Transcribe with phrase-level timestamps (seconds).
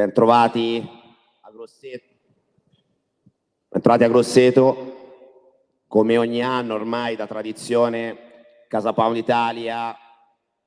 [0.00, 0.82] Bentrovati
[1.42, 2.06] a Grosseto.
[3.68, 4.96] Bentrovati a Grosseto.
[5.86, 8.16] Come ogni anno ormai da tradizione
[8.66, 9.94] Casa Pound Italia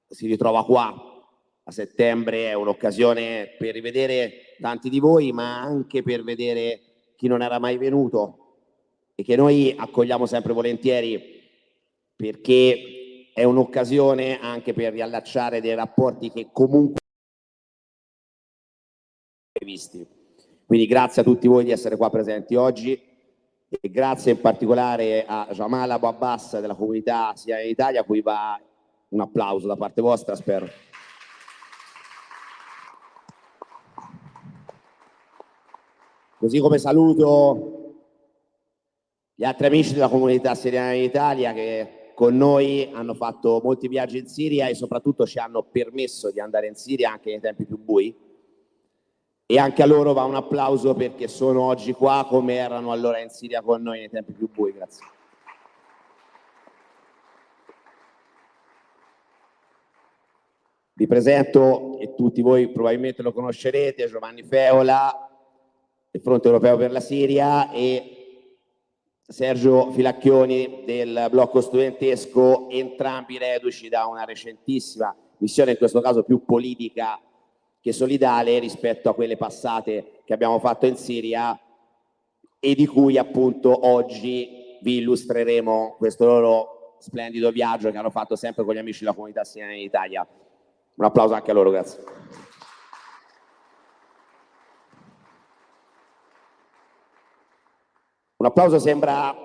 [0.07, 0.93] si ritrova qua.
[1.63, 6.81] A settembre è un'occasione per rivedere tanti di voi, ma anche per vedere
[7.15, 8.57] chi non era mai venuto
[9.15, 11.41] e che noi accogliamo sempre volentieri
[12.15, 17.01] perché è un'occasione anche per riallacciare dei rapporti che comunque
[19.63, 20.05] visti.
[20.65, 22.99] Quindi grazie a tutti voi di essere qua presenti oggi
[23.69, 28.21] e grazie in particolare a Jamal Abu Abbas della comunità sia in Italia a cui
[28.21, 28.59] va
[29.09, 30.67] un applauso da parte vostra, spero.
[36.37, 37.95] Così come saluto
[39.33, 44.17] gli altri amici della comunità siriana in Italia che con noi hanno fatto molti viaggi
[44.17, 47.77] in Siria e soprattutto ci hanno permesso di andare in Siria anche nei tempi più
[47.77, 48.15] bui
[49.45, 53.29] e anche a loro va un applauso perché sono oggi qua come erano allora in
[53.29, 54.71] Siria con noi nei tempi più bui.
[54.73, 55.05] Grazie.
[60.95, 65.29] Vi presento, e tutti voi probabilmente lo conoscerete, Giovanni Feola,
[66.09, 68.57] del Fronte Europeo per la Siria e
[69.27, 76.45] Sergio Filacchioni del blocco studentesco, entrambi reduci da una recentissima missione, in questo caso più
[76.45, 77.19] politica
[77.83, 81.59] che solidale rispetto a quelle passate che abbiamo fatto in Siria
[82.57, 88.63] e di cui appunto oggi vi illustreremo questo loro splendido viaggio che hanno fatto sempre
[88.63, 90.25] con gli amici della comunità siriana in Italia.
[90.95, 92.01] Un applauso anche a loro, grazie.
[98.37, 99.35] Un applauso sembra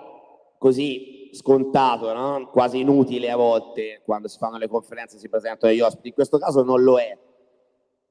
[0.59, 2.50] così scontato, no?
[2.53, 6.06] quasi inutile a volte quando si fanno le conferenze e si presentano gli ospiti.
[6.06, 7.19] In questo caso non lo è,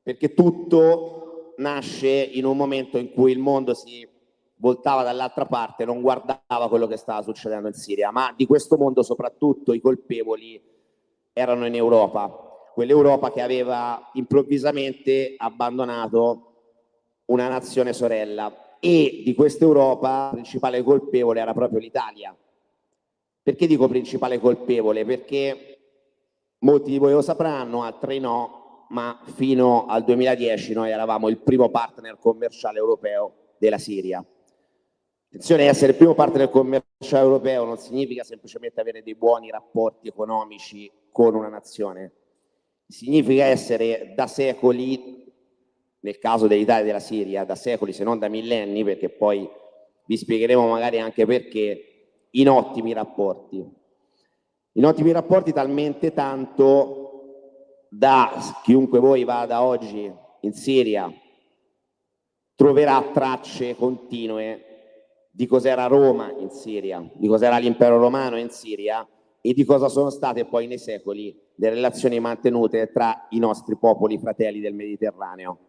[0.07, 4.07] perché tutto nasce in un momento in cui il mondo si
[4.55, 9.03] voltava dall'altra parte, non guardava quello che stava succedendo in Siria, ma di questo mondo
[9.03, 10.63] soprattutto i colpevoli
[11.33, 12.29] erano in Europa,
[12.73, 16.53] quell'Europa che aveva improvvisamente abbandonato
[17.25, 22.33] una nazione sorella e di questa Europa il principale colpevole era proprio l'Italia.
[23.43, 25.03] Perché dico principale colpevole?
[25.03, 25.79] Perché
[26.59, 31.69] molti di voi lo sapranno, altri no, ma fino al 2010 noi eravamo il primo
[31.69, 34.23] partner commerciale europeo della Siria.
[35.29, 40.89] Attenzione, essere il primo partner commerciale europeo non significa semplicemente avere dei buoni rapporti economici
[41.11, 42.13] con una nazione,
[42.87, 45.25] significa essere da secoli,
[45.99, 49.49] nel caso dell'Italia e della Siria, da secoli se non da millenni, perché poi
[50.05, 53.65] vi spiegheremo magari anche perché, in ottimi rapporti.
[54.73, 57.06] In ottimi rapporti talmente tanto
[57.89, 58.31] da
[58.63, 60.11] chiunque voi vada oggi
[60.41, 61.11] in Siria
[62.55, 64.63] troverà tracce continue
[65.31, 69.07] di cos'era Roma in Siria, di cos'era l'impero romano in Siria
[69.39, 74.17] e di cosa sono state poi nei secoli le relazioni mantenute tra i nostri popoli
[74.17, 75.59] fratelli del Mediterraneo.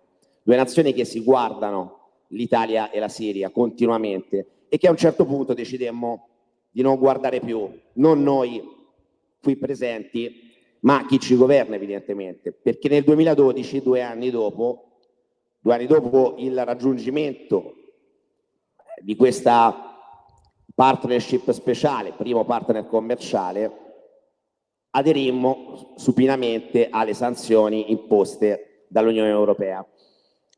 [0.42, 1.96] Due nazioni che si guardano,
[2.28, 6.28] l'Italia e la Siria, continuamente e che a un certo punto decidemmo
[6.70, 8.62] di non guardare più, non noi
[9.42, 10.47] qui presenti,
[10.80, 14.98] ma chi ci governa evidentemente, perché nel 2012, due anni dopo,
[15.60, 17.74] due anni dopo il raggiungimento
[19.00, 19.88] di questa
[20.74, 23.86] partnership speciale, primo partner commerciale,
[24.90, 29.84] aderimmo supinamente alle sanzioni imposte dall'Unione Europea.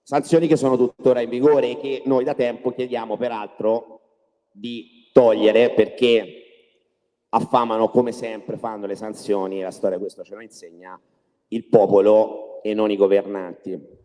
[0.02, 4.00] Sanzioni che sono tuttora in vigore e che noi da tempo chiediamo peraltro
[4.52, 6.49] di togliere perché
[7.30, 10.98] affamano come sempre fanno le sanzioni, la storia questo ce lo insegna,
[11.48, 13.98] il popolo e non i governanti.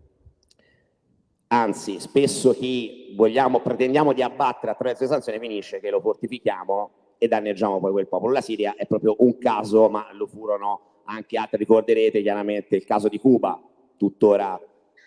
[1.47, 7.27] Anzi, spesso chi vogliamo, pretendiamo di abbattere attraverso le sanzioni finisce che lo fortifichiamo e
[7.27, 8.33] danneggiamo poi quel popolo.
[8.33, 13.07] La Siria è proprio un caso, ma lo furono anche altri, ricorderete chiaramente il caso
[13.07, 13.61] di Cuba,
[13.97, 14.59] tuttora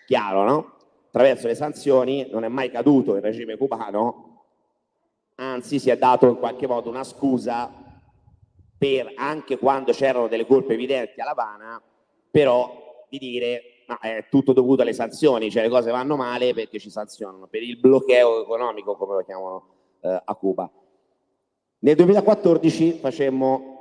[0.05, 0.73] chiaro, no?
[1.07, 4.43] Attraverso le sanzioni non è mai caduto il regime cubano,
[5.35, 7.88] anzi si è dato in qualche modo una scusa
[8.79, 11.81] per anche quando c'erano delle colpe evidenti all'Havana,
[12.31, 16.79] però di dire no, è tutto dovuto alle sanzioni, cioè le cose vanno male perché
[16.79, 19.67] ci sanzionano, per il bloqueo economico come lo chiamano
[19.99, 20.71] eh, a Cuba.
[21.79, 23.77] Nel 2014 facemmo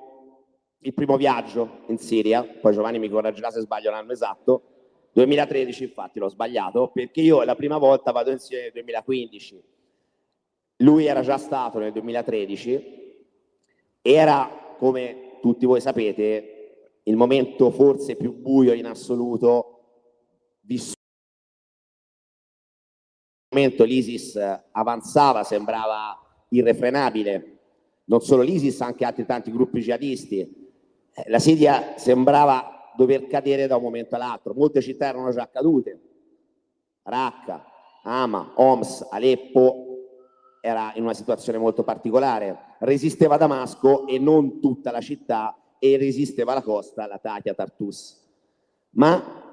[0.81, 4.63] il primo viaggio in Siria, poi Giovanni mi correggerà se sbaglio l'anno esatto,
[5.13, 9.63] 2013 infatti l'ho sbagliato, perché io la prima volta vado in Siria nel 2015,
[10.79, 12.97] lui era già stato nel 2013,
[14.03, 19.75] era come tutti voi sapete, il momento forse più buio in assoluto
[20.61, 20.97] vissuto
[23.51, 24.37] momento l'ISIS
[24.73, 26.19] avanzava, sembrava
[26.51, 27.59] irrefrenabile,
[28.05, 30.41] non solo l'ISIS, anche altri tanti gruppi jihadisti.
[30.41, 36.01] Eh, la Siria sembrava dover cadere da un momento all'altro, molte città erano già cadute,
[37.03, 37.65] Raqqa,
[38.03, 39.87] Hama, Homs, Aleppo
[40.61, 46.55] era in una situazione molto particolare, resisteva Damasco e non tutta la città e resisteva
[46.55, 48.27] la costa, la Tatia Tartus.
[48.91, 49.47] Ma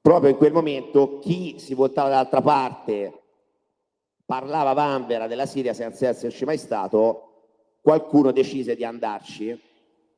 [0.00, 3.22] proprio in quel momento chi si voltava dall'altra parte
[4.24, 7.32] parlava vanvera della Siria senza esserci mai stato,
[7.80, 9.60] qualcuno decise di andarci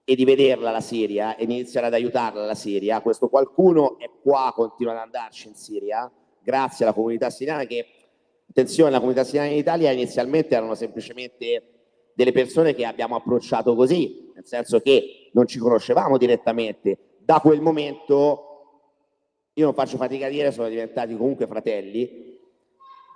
[0.05, 3.00] e di vederla la Siria e iniziare ad aiutarla la Siria.
[3.00, 7.87] Questo qualcuno è qua, continua ad andarci in Siria, grazie alla comunità siriana che,
[8.49, 11.75] attenzione, la comunità siriana in Italia inizialmente erano semplicemente
[12.16, 17.18] delle persone che abbiamo approcciato così, nel senso che non ci conoscevamo direttamente.
[17.18, 18.88] Da quel momento,
[19.52, 22.40] io non faccio fatica a dire, sono diventati comunque fratelli,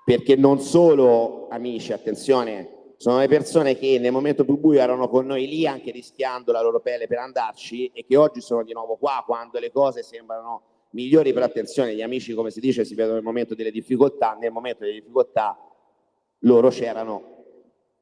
[0.05, 5.25] perché non solo amici, attenzione, sono le persone che nel momento più buio erano con
[5.25, 8.97] noi lì anche rischiando la loro pelle per andarci e che oggi sono di nuovo
[8.97, 13.15] qua quando le cose sembrano migliori, però attenzione, gli amici come si dice si vedono
[13.15, 15.59] nel momento delle difficoltà, nel momento delle difficoltà
[16.41, 17.40] loro c'erano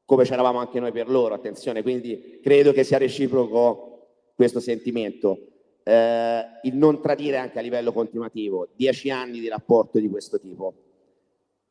[0.09, 5.37] come c'eravamo anche noi per loro, attenzione, quindi credo che sia reciproco questo sentimento.
[5.83, 10.73] Eh, il non tradire anche a livello continuativo, dieci anni di rapporto di questo tipo.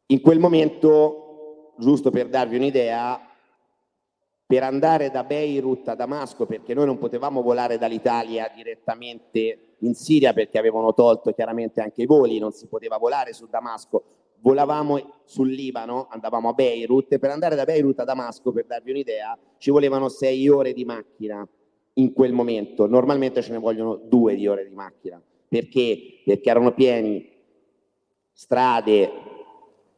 [0.06, 3.20] In quel momento giusto per darvi un'idea,
[4.46, 10.32] per andare da Beirut a Damasco, perché noi non potevamo volare dall'Italia direttamente in Siria
[10.32, 15.50] perché avevano tolto chiaramente anche i voli, non si poteva volare su Damasco, volavamo sul
[15.50, 19.70] Libano, andavamo a Beirut e per andare da Beirut a Damasco, per darvi un'idea, ci
[19.70, 21.46] volevano sei ore di macchina
[21.94, 26.22] in quel momento, normalmente ce ne vogliono due di ore di macchina, perché?
[26.24, 27.28] Perché erano pieni
[28.32, 29.10] strade,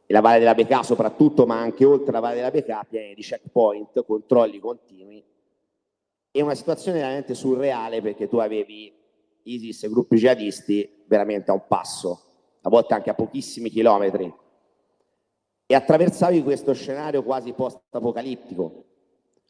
[0.07, 4.03] la Valle della Becà soprattutto, ma anche oltre la Valle della Becà, pieni di checkpoint,
[4.03, 5.23] controlli continui.
[6.31, 8.93] È una situazione veramente surreale perché tu avevi
[9.43, 12.30] ISIS e gruppi jihadisti veramente a un passo,
[12.61, 14.33] a volte anche a pochissimi chilometri,
[15.71, 18.83] e attraversavi questo scenario quasi post-apocalittico.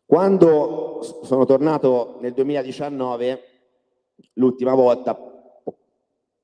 [0.05, 3.43] Quando sono tornato nel 2019,
[4.33, 5.17] l'ultima volta,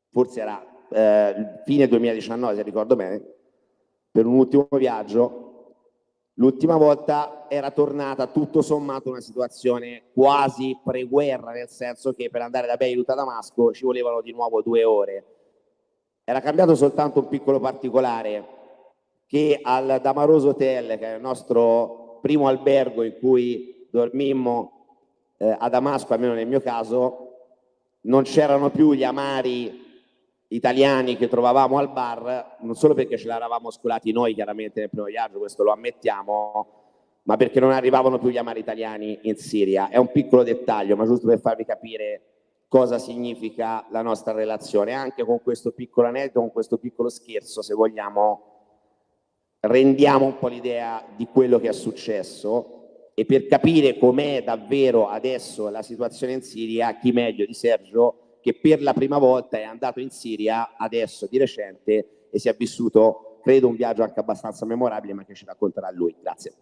[0.10, 3.22] forse era eh, fine 2019 se ricordo bene,
[4.10, 5.44] per un ultimo viaggio.
[6.40, 12.66] L'ultima volta era tornata tutto sommato una situazione quasi pre-guerra, nel senso che per andare
[12.66, 15.37] da Beirut a Damasco ci volevano di nuovo due ore.
[16.29, 18.46] Era cambiato soltanto un piccolo particolare,
[19.27, 24.98] che al Damaroso Hotel, che è il nostro primo albergo in cui dormimmo
[25.38, 27.29] eh, a Damasco, almeno nel mio caso,
[28.01, 29.86] non c'erano più gli amari
[30.50, 35.05] italiani che trovavamo al bar, non solo perché ce l'eravamo scolati noi chiaramente nel primo
[35.05, 36.67] viaggio, questo lo ammettiamo,
[37.24, 39.88] ma perché non arrivavano più gli amari italiani in Siria.
[39.88, 42.22] È un piccolo dettaglio, ma giusto per farvi capire
[42.67, 44.93] cosa significa la nostra relazione.
[44.93, 48.43] Anche con questo piccolo aneddoto, con questo piccolo scherzo, se vogliamo,
[49.62, 55.69] rendiamo un po' l'idea di quello che è successo e per capire com'è davvero adesso
[55.69, 60.00] la situazione in Siria, chi meglio di Sergio che per la prima volta è andato
[60.00, 65.13] in Siria adesso di recente e si è vissuto, credo, un viaggio anche abbastanza memorabile,
[65.13, 66.15] ma che ci racconterà lui.
[66.21, 66.53] Grazie.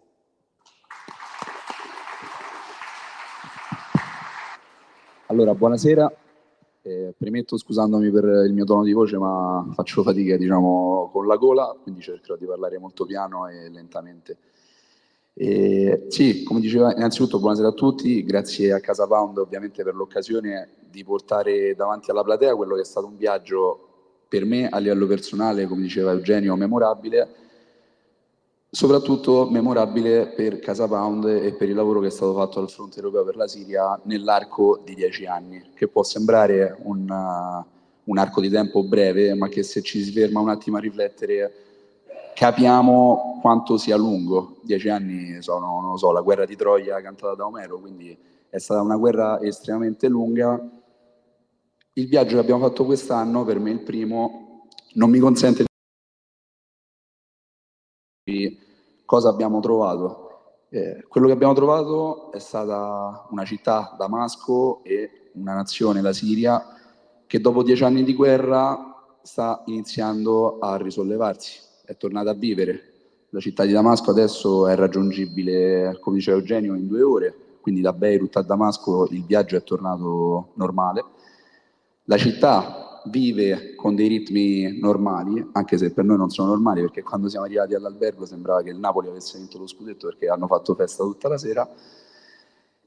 [5.28, 6.12] Allora, buonasera.
[6.82, 11.34] Eh, premetto scusandomi per il mio tono di voce, ma faccio fatica, diciamo, con la
[11.34, 14.36] gola, quindi cercherò di parlare molto piano e lentamente.
[15.34, 20.70] Eh, sì, come diceva, innanzitutto buonasera a tutti, grazie a Casa Pound ovviamente per l'occasione
[20.88, 23.80] di portare davanti alla platea quello che è stato un viaggio
[24.28, 27.28] per me a livello personale, come diceva Eugenio, memorabile,
[28.76, 32.98] soprattutto memorabile per Casa Pound e per il lavoro che è stato fatto al fronte
[32.98, 37.64] europeo per la Siria nell'arco di dieci anni, che può sembrare un, uh,
[38.04, 41.54] un arco di tempo breve, ma che se ci si ferma un attimo a riflettere
[42.34, 44.58] capiamo quanto sia lungo.
[44.60, 48.14] Dieci anni sono, non lo so, la guerra di Troia cantata da Omero, quindi
[48.50, 50.62] è stata una guerra estremamente lunga.
[51.94, 55.64] Il viaggio che abbiamo fatto quest'anno, per me il primo, non mi consente
[58.22, 58.64] di
[59.06, 60.24] cosa abbiamo trovato.
[60.68, 66.62] Eh, quello che abbiamo trovato è stata una città, Damasco, e una nazione, la Siria,
[67.26, 72.92] che dopo dieci anni di guerra sta iniziando a risollevarsi è tornata a vivere.
[73.30, 77.92] La città di Damasco adesso è raggiungibile, come diceva Eugenio, in due ore, quindi da
[77.92, 81.04] Beirut a Damasco il viaggio è tornato normale.
[82.04, 87.02] La città vive con dei ritmi normali, anche se per noi non sono normali, perché
[87.02, 90.74] quando siamo arrivati all'albergo sembrava che il Napoli avesse vinto lo scudetto perché hanno fatto
[90.74, 91.68] festa tutta la sera,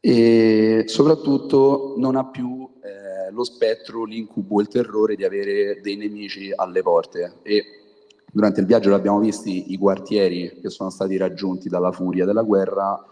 [0.01, 6.51] e soprattutto non ha più eh, lo spettro, l'incubo, il terrore di avere dei nemici
[6.55, 7.39] alle porte.
[7.41, 7.63] E
[8.31, 13.03] durante il viaggio l'abbiamo visti i quartieri che sono stati raggiunti dalla furia della guerra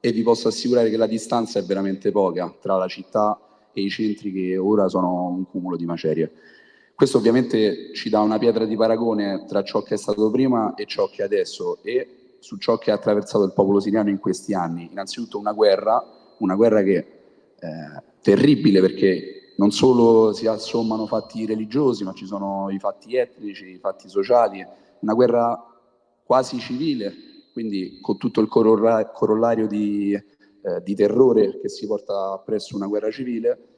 [0.00, 3.38] e vi posso assicurare che la distanza è veramente poca tra la città
[3.80, 6.30] i centri che ora sono un cumulo di macerie.
[6.94, 10.86] Questo ovviamente ci dà una pietra di paragone tra ciò che è stato prima e
[10.86, 14.54] ciò che è adesso e su ciò che ha attraversato il popolo siriano in questi
[14.54, 14.88] anni.
[14.90, 16.04] Innanzitutto una guerra,
[16.38, 22.26] una guerra che è eh, terribile perché non solo si assommano fatti religiosi, ma ci
[22.26, 24.64] sono i fatti etnici, i fatti sociali,
[25.00, 25.62] una guerra
[26.24, 27.12] quasi civile,
[27.52, 30.18] quindi con tutto il corollario di,
[30.64, 33.68] eh, di terrore che si porta presso una guerra civile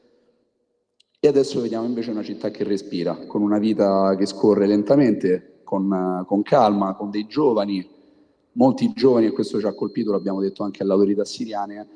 [1.19, 6.25] e adesso vediamo invece una città che respira, con una vita che scorre lentamente, con,
[6.25, 7.85] con calma, con dei giovani,
[8.53, 11.89] molti giovani, e questo ci ha colpito, l'abbiamo detto anche alle autorità siriane,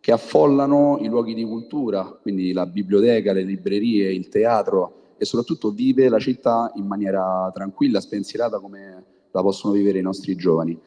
[0.00, 5.70] che affollano i luoghi di cultura, quindi la biblioteca, le librerie, il teatro e soprattutto
[5.70, 10.80] vive la città in maniera tranquilla, spensierata come la possono vivere i nostri giovani.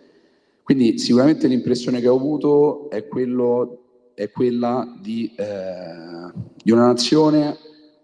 [0.65, 6.31] Quindi sicuramente l'impressione che ho avuto è, quello, è quella di, eh,
[6.63, 7.55] di una nazione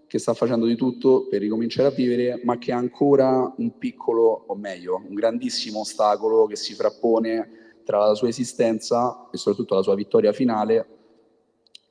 [0.05, 4.43] che sta facendo di tutto per ricominciare a vivere, ma che ha ancora un piccolo,
[4.45, 9.81] o meglio, un grandissimo ostacolo che si frappone tra la sua esistenza e soprattutto la
[9.81, 10.85] sua vittoria finale,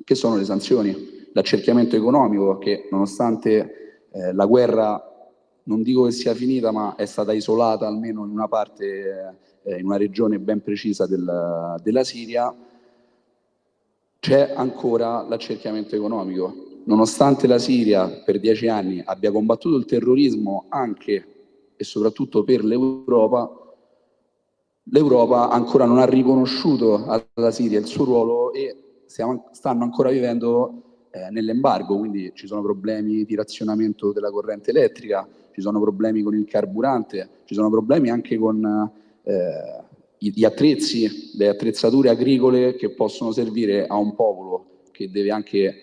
[0.05, 5.05] che sono le sanzioni, l'accerchiamento economico che nonostante eh, la guerra
[5.65, 9.85] non dico che sia finita, ma è stata isolata almeno in una parte, eh, in
[9.85, 12.55] una regione ben precisa del, della Siria,
[14.19, 16.69] c'è ancora l'accerchiamento economico.
[16.85, 21.27] Nonostante la Siria per dieci anni abbia combattuto il terrorismo anche
[21.77, 23.51] e soprattutto per l'Europa,
[24.85, 31.07] l'Europa ancora non ha riconosciuto alla Siria il suo ruolo e stiamo, stanno ancora vivendo
[31.11, 36.35] eh, nell'embargo, quindi ci sono problemi di razionamento della corrente elettrica, ci sono problemi con
[36.35, 38.91] il carburante, ci sono problemi anche con
[39.23, 45.75] eh, gli attrezzi, le attrezzature agricole che possono servire a un popolo che deve anche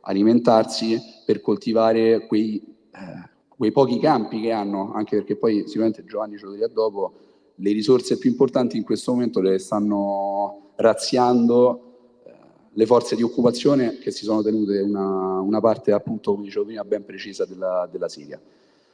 [0.00, 2.62] alimentarsi per coltivare quei,
[2.92, 7.14] eh, quei pochi campi che hanno, anche perché poi sicuramente Giovanni ce lo dirà dopo,
[7.54, 12.32] le risorse più importanti in questo momento le stanno razziando eh,
[12.70, 16.84] le forze di occupazione che si sono tenute una, una parte, appunto, come dicevo prima,
[16.84, 18.38] ben precisa della, della Siria.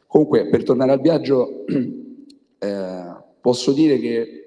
[0.07, 4.39] Comunque, per tornare al viaggio, eh, posso dire che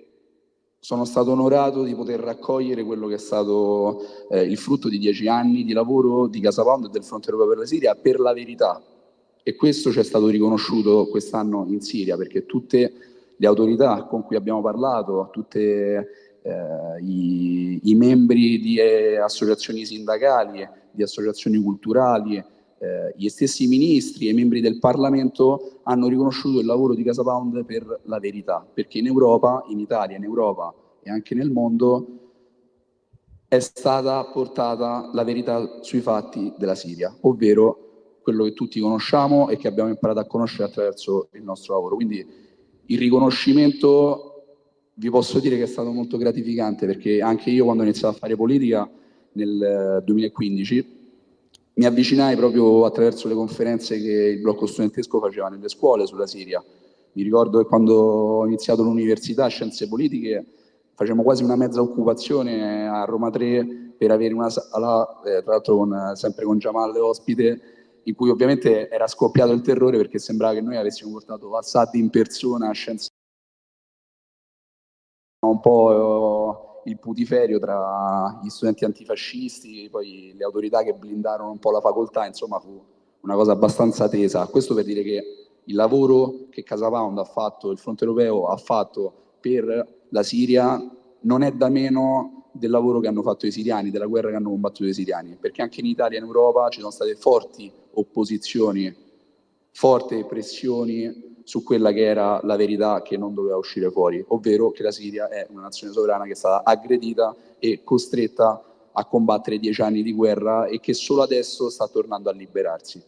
[0.80, 5.28] sono stato onorato di poter raccogliere quello che è stato eh, il frutto di dieci
[5.28, 8.34] anni di lavoro di Casa Pound e del Fronte Europeo per la Siria per la
[8.34, 8.82] verità.
[9.44, 12.94] E questo ci è stato riconosciuto quest'anno in Siria, perché tutte
[13.36, 16.06] le autorità con cui abbiamo parlato, tutti eh,
[17.02, 22.44] i, i, membri di eh, associazioni sindacali, di associazioni culturali,
[22.86, 27.24] eh, gli stessi ministri e i membri del Parlamento hanno riconosciuto il lavoro di Casa
[27.24, 32.08] Pound per la verità, perché in Europa, in Italia, in Europa e anche nel mondo
[33.48, 39.58] è stata portata la verità sui fatti della Siria, ovvero quello che tutti conosciamo e
[39.58, 41.96] che abbiamo imparato a conoscere attraverso il nostro lavoro.
[41.96, 42.26] Quindi
[42.86, 44.32] il riconoscimento
[44.96, 48.18] vi posso dire che è stato molto gratificante perché anche io quando ho iniziato a
[48.18, 48.90] fare politica
[49.34, 51.05] nel 2015
[51.78, 56.64] mi avvicinai proprio attraverso le conferenze che il blocco studentesco faceva nelle scuole sulla Siria.
[57.14, 60.46] Mi ricordo che quando ho iniziato l'università, scienze politiche,
[60.94, 65.78] facevamo quasi una mezza occupazione a Roma 3 per avere una sala, eh, tra l'altro
[65.78, 67.62] con, sempre con Jamal ospite,
[68.04, 72.10] in cui ovviamente era scoppiato il terrore perché sembrava che noi avessimo portato Assad in
[72.10, 73.10] persona a scienze
[75.46, 75.92] un po'
[76.86, 82.26] il putiferio tra gli studenti antifascisti, poi le autorità che blindarono un po' la facoltà,
[82.26, 82.82] insomma fu
[83.22, 84.46] una cosa abbastanza tesa.
[84.48, 85.24] Questo per dire che
[85.64, 90.80] il lavoro che Casa Pound ha fatto, il fronte europeo ha fatto per la Siria
[91.22, 94.50] non è da meno del lavoro che hanno fatto i siriani, della guerra che hanno
[94.50, 98.96] combattuto i siriani, perché anche in Italia e in Europa ci sono state forti opposizioni,
[99.72, 104.82] forti pressioni su quella che era la verità che non doveva uscire fuori, ovvero che
[104.82, 108.62] la Siria è una nazione sovrana che è stata aggredita e costretta
[108.92, 113.04] a combattere dieci anni di guerra e che solo adesso sta tornando a liberarsi.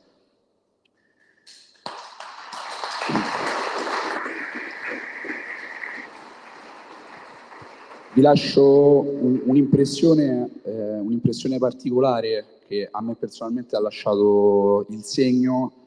[8.14, 8.64] Vi lascio
[9.02, 15.87] un'impressione, eh, un'impressione particolare che a me personalmente ha lasciato il segno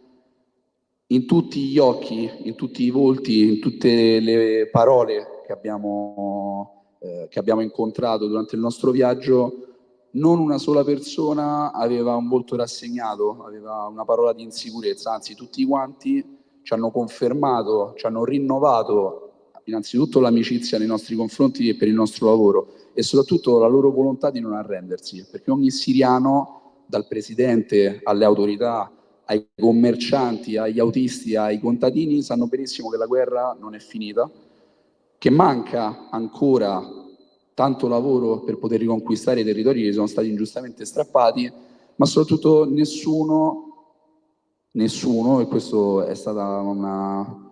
[1.12, 7.26] in tutti gli occhi, in tutti i volti, in tutte le parole che abbiamo, eh,
[7.28, 9.66] che abbiamo incontrato durante il nostro viaggio,
[10.12, 15.64] non una sola persona aveva un volto rassegnato, aveva una parola di insicurezza, anzi tutti
[15.64, 19.26] quanti ci hanno confermato, ci hanno rinnovato
[19.64, 24.30] innanzitutto l'amicizia nei nostri confronti e per il nostro lavoro e soprattutto la loro volontà
[24.30, 28.90] di non arrendersi, perché ogni siriano, dal presidente alle autorità,
[29.30, 34.30] ai commercianti, agli autisti, ai contadini, sanno benissimo che la guerra non è finita,
[35.18, 36.82] che manca ancora
[37.54, 41.50] tanto lavoro per poter riconquistare i territori che sono stati ingiustamente strappati,
[41.96, 43.94] ma soprattutto nessuno,
[44.72, 47.50] nessuno, e questo è stata una,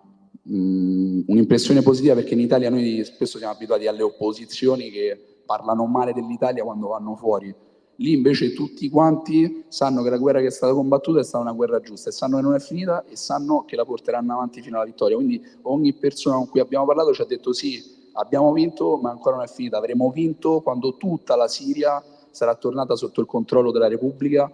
[0.51, 6.11] Mm, un'impressione positiva perché in Italia noi spesso siamo abituati alle opposizioni che parlano male
[6.11, 7.53] dell'Italia quando vanno fuori.
[7.99, 11.51] Lì invece tutti quanti sanno che la guerra che è stata combattuta è stata una
[11.51, 14.77] guerra giusta e sanno che non è finita e sanno che la porteranno avanti fino
[14.77, 15.17] alla vittoria.
[15.17, 19.35] Quindi ogni persona con cui abbiamo parlato ci ha detto sì, abbiamo vinto, ma ancora
[19.35, 19.77] non è finita.
[19.77, 22.01] Avremo vinto quando tutta la Siria
[22.31, 24.49] sarà tornata sotto il controllo della Repubblica,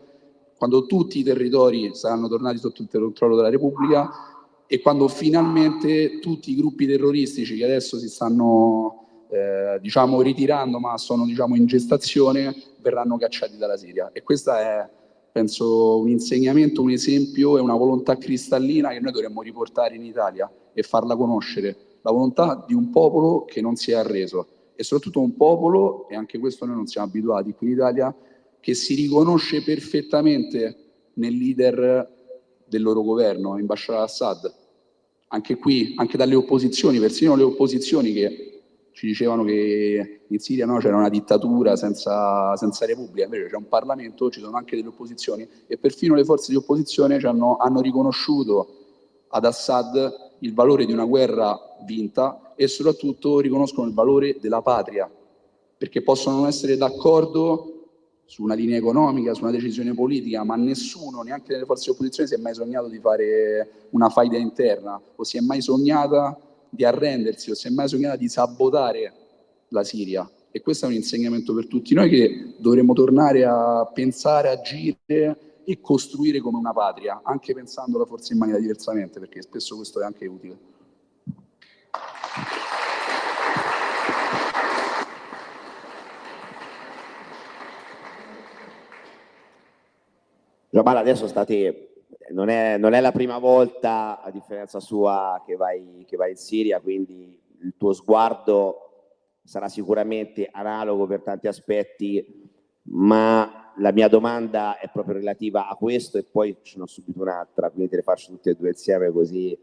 [0.57, 4.09] quando tutti i territori saranno tornati sotto il controllo della Repubblica
[4.65, 10.97] e quando finalmente tutti i gruppi terroristici che adesso si stanno eh, diciamo ritirando ma
[10.97, 14.11] sono diciamo in gestazione verranno cacciati dalla Siria.
[14.13, 14.87] E questo è
[15.35, 20.49] penso un insegnamento, un esempio e una volontà cristallina che noi dovremmo riportare in Italia
[20.71, 24.47] e farla conoscere, la volontà di un popolo che non si è arreso.
[24.75, 28.15] E soprattutto un popolo, e anche questo noi non siamo abituati qui in Italia,
[28.61, 30.77] che si riconosce perfettamente
[31.15, 32.09] nel leader
[32.65, 34.53] del loro governo, in Bashar al-Assad.
[35.27, 38.54] Anche qui, anche dalle opposizioni, persino le opposizioni che
[38.95, 43.67] ci dicevano che in Siria no, c'era una dittatura senza, senza, repubblica, invece c'è un
[43.67, 48.69] Parlamento, ci sono anche delle opposizioni e perfino le forze di opposizione hanno, hanno riconosciuto
[49.27, 55.11] ad Assad il valore di una guerra vinta e soprattutto riconoscono il valore della patria,
[55.77, 57.71] perché possono non essere d'accordo
[58.23, 62.29] su una linea economica, su una decisione politica, ma nessuno, neanche nelle forze di opposizione,
[62.29, 66.39] si è mai sognato di fare una faida interna o si è mai sognata
[66.75, 69.13] di arrendersi o si è mai sognata di sabotare
[69.69, 70.29] la Siria.
[70.51, 75.81] E questo è un insegnamento per tutti noi che dovremmo tornare a pensare, agire e
[75.81, 80.27] costruire come una patria, anche pensandola forse in maniera diversamente, perché spesso questo è anche
[80.27, 80.73] utile.
[90.69, 91.94] Giamala adesso state,
[92.31, 96.37] non è, non è, la prima volta, a differenza sua, che vai, che vai in
[96.37, 98.79] Siria, quindi il tuo sguardo
[99.43, 102.49] sarà sicuramente analogo per tanti aspetti,
[102.83, 107.69] ma la mia domanda è proprio relativa a questo e poi ce n'ho subito un'altra,
[107.69, 109.57] quindi te le faccio tutte e due insieme così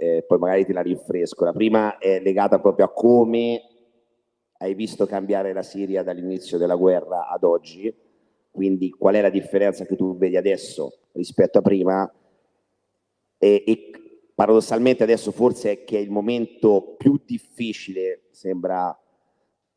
[0.00, 1.44] eh, poi magari te la rinfresco.
[1.44, 3.62] La prima è legata proprio a come
[4.58, 7.92] hai visto cambiare la Siria dall'inizio della guerra ad oggi
[8.58, 12.12] quindi qual è la differenza che tu vedi adesso rispetto a prima
[13.38, 13.90] e, e
[14.34, 19.00] paradossalmente adesso forse è che è il momento più difficile, sembra,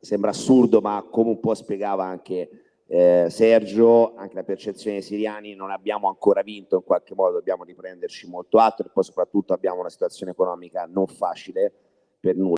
[0.00, 5.54] sembra assurdo ma come un po' spiegava anche eh, Sergio, anche la percezione dei siriani,
[5.54, 9.78] non abbiamo ancora vinto, in qualche modo dobbiamo riprenderci molto altro e poi soprattutto abbiamo
[9.78, 11.72] una situazione economica non facile
[12.18, 12.56] per nulla.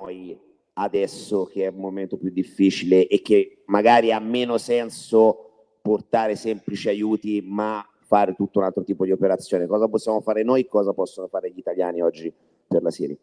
[0.00, 0.48] Noi
[0.80, 6.88] adesso che è un momento più difficile e che magari ha meno senso portare semplici
[6.88, 9.66] aiuti ma fare tutto un altro tipo di operazione.
[9.66, 10.66] Cosa possiamo fare noi?
[10.66, 12.32] Cosa possono fare gli italiani oggi
[12.66, 13.16] per la Siria?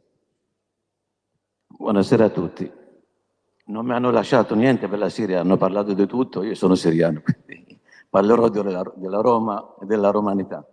[1.68, 2.72] Buonasera a tutti.
[3.66, 7.22] Non mi hanno lasciato niente per la Siria, hanno parlato di tutto, io sono siriano,
[7.44, 7.78] quindi
[8.10, 10.66] parlerò della, della Roma e della romanità.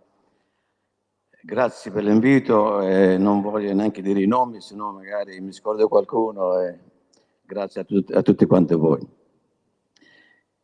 [1.45, 5.87] Grazie per l'invito, eh, non voglio neanche dire i nomi, se no magari mi scordo
[5.87, 6.59] qualcuno.
[6.59, 6.75] Eh.
[7.43, 9.07] Grazie a, tut a, tutti quanti voi.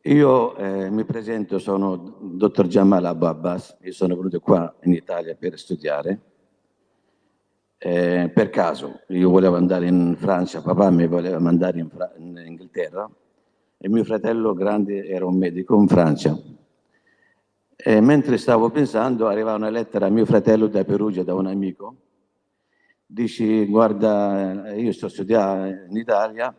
[0.00, 5.56] Io eh, mi presento, sono dottor Jamal Abbas, io sono venuto qua in Italia per
[5.56, 6.20] studiare.
[7.78, 13.08] Eh, per caso, io volevo andare in Francia, papà mi voleva mandare in, in Inghilterra
[13.78, 16.36] e mio fratello grande era un medico in Francia
[17.84, 21.96] e mentre stavo pensando, arriva una lettera a mio fratello da Perugia, da un amico.
[23.04, 26.54] Dici, guarda, io sto studiando in Italia,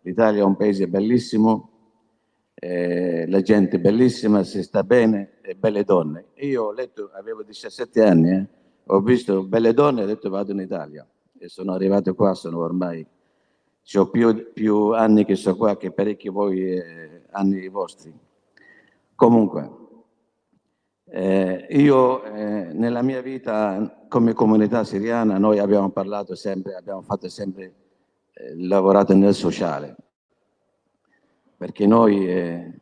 [0.00, 1.68] l'Italia è un paese bellissimo,
[2.54, 6.28] eh, la gente è bellissima, si sta bene, e belle donne.
[6.36, 8.48] Io ho letto, avevo 17 anni, eh,
[8.86, 11.06] ho visto belle donne e ho detto vado in Italia.
[11.38, 13.06] E sono arrivato qua, sono ormai,
[13.94, 18.10] ho più, più anni che sono qua che parecchi voi eh, anni vostri.
[19.14, 19.80] Comunque,
[21.14, 27.28] Eh, io eh, nella mia vita come comunità siriana noi abbiamo parlato sempre, abbiamo fatto
[27.28, 27.74] sempre,
[28.32, 29.94] eh, lavorato nel sociale,
[31.58, 32.80] perché noi, eh,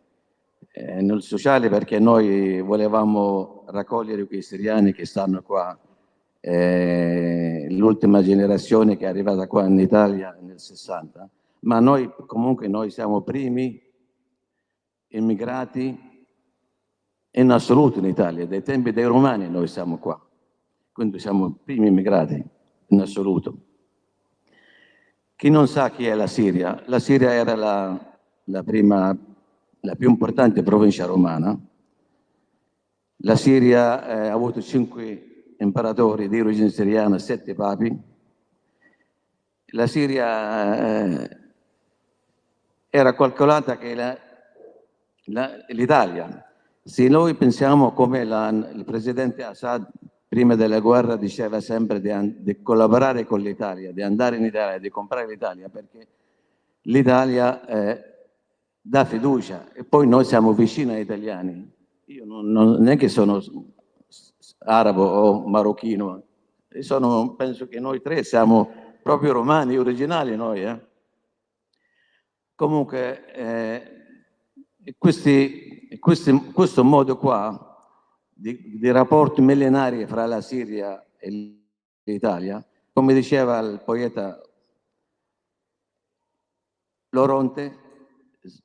[0.71, 5.77] eh, nel sociale perché noi volevamo raccogliere quei siriani che stanno qua,
[6.39, 11.29] eh, l'ultima generazione che è arrivata qua in Italia nel 60,
[11.63, 13.83] ma noi comunque noi siamo primi
[15.09, 16.10] immigrati
[17.33, 20.21] in assoluto in Italia, dai tempi dei romani noi siamo qua,
[20.93, 22.43] quindi siamo i primi immigrati
[22.89, 23.57] in assoluto.
[25.37, 26.83] Chi non sa chi è la Siria?
[26.87, 29.17] La Siria era la, la prima,
[29.81, 31.59] la più importante provincia romana.
[33.23, 37.99] La Siria eh, ha avuto cinque imperatori di origine siriana, sette papi.
[39.73, 41.39] La Siria eh,
[42.91, 44.19] era calcolata che
[45.69, 46.50] l'Italia
[46.83, 49.89] se noi pensiamo come la, il presidente Assad
[50.27, 54.89] prima della guerra diceva sempre di, di collaborare con l'Italia, di andare in Italia, di
[54.89, 56.07] comprare l'Italia, perché
[56.83, 58.05] l'Italia eh,
[58.81, 61.71] dà fiducia e poi noi siamo vicini agli italiani.
[62.07, 63.43] Io non, non è che sono
[64.59, 66.23] arabo o marocchino,
[66.81, 68.71] sono, penso che noi tre siamo
[69.03, 70.63] proprio romani, originali noi.
[70.63, 70.81] Eh?
[72.55, 73.83] Comunque, eh,
[74.97, 77.77] questi, questi, questo modo qua
[78.33, 81.59] di, di, rapporti millenari fra la Siria e
[82.05, 84.41] l'Italia, come diceva il poeta
[87.11, 87.77] Loronte,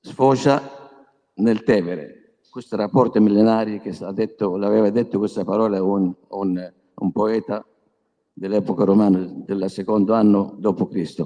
[0.02, 0.62] sfocia
[1.36, 2.40] nel Tevere.
[2.50, 7.66] Questi rapporti millenari che detto, l'aveva detto questa parola un, un, un poeta
[8.32, 11.24] dell'epoca romana del secondo anno d.C.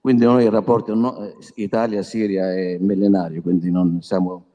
[0.00, 4.46] Quindi noi il rapporto no, Italia-Siria è millenario, quindi non siamo,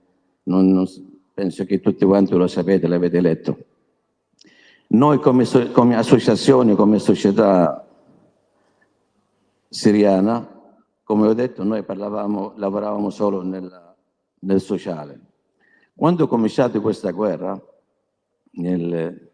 [0.48, 0.86] non, non,
[1.34, 3.58] penso che tutti quanti lo sapete, l'avete letto.
[4.88, 7.86] Noi come, come associazione, come società
[9.70, 10.56] siriana,
[11.04, 13.96] come ho detto, noi parlavamo, lavoravamo solo nel,
[14.40, 15.20] nel sociale.
[15.94, 17.62] Quando ho cominciato questa guerra,
[18.52, 19.30] nel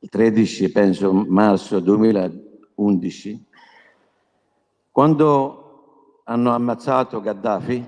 [0.00, 3.44] 13 penso marzo 2011,
[4.90, 7.84] quando hanno ammazzato Gaddafi,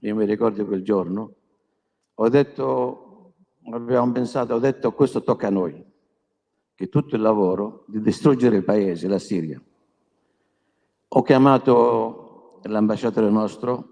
[0.00, 1.34] io mi ricordo quel giorno,
[2.14, 3.32] ho detto,
[3.72, 5.84] abbiamo pensato, ho detto questo tocca a noi,
[6.74, 9.60] che tutto il lavoro di distruggere il paese, la Siria.
[11.08, 13.88] Ho chiamato l'ambasciatore nostro,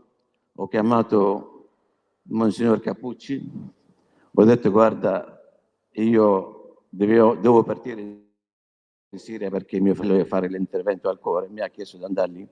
[0.55, 1.69] ho chiamato
[2.25, 3.51] Monsignor Capucci,
[4.35, 5.41] ho detto guarda,
[5.93, 11.61] io devo, devo partire in Siria perché mio figlio deve fare l'intervento al cuore, mi
[11.61, 12.49] ha chiesto di andare lì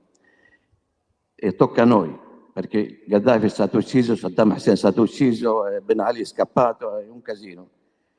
[1.35, 2.19] e tocca a noi,
[2.61, 7.09] perché Gheddafi è stato ucciso, Saddam Hussein è stato ucciso, Ben Ali è scappato, è
[7.09, 7.71] un casino.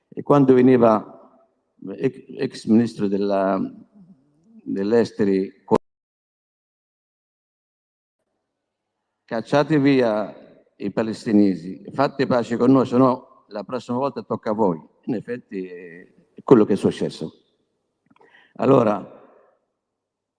[0.10, 1.46] E quando veniva
[1.96, 3.62] ex ministro della,
[4.64, 5.64] dell'esteri,
[9.26, 10.36] cacciate via
[10.78, 14.82] i palestinesi, fate pace con noi, se no la prossima volta tocca a voi.
[15.04, 17.32] In effetti è quello che è successo.
[18.56, 19.20] Allora,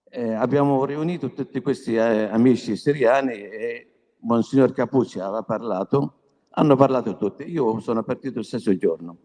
[0.09, 3.92] eh, abbiamo riunito tutti questi eh, amici siriani e
[4.23, 6.13] Monsignor Capucci aveva parlato,
[6.51, 7.43] hanno parlato tutti.
[7.43, 9.17] Io sono partito lo stesso giorno.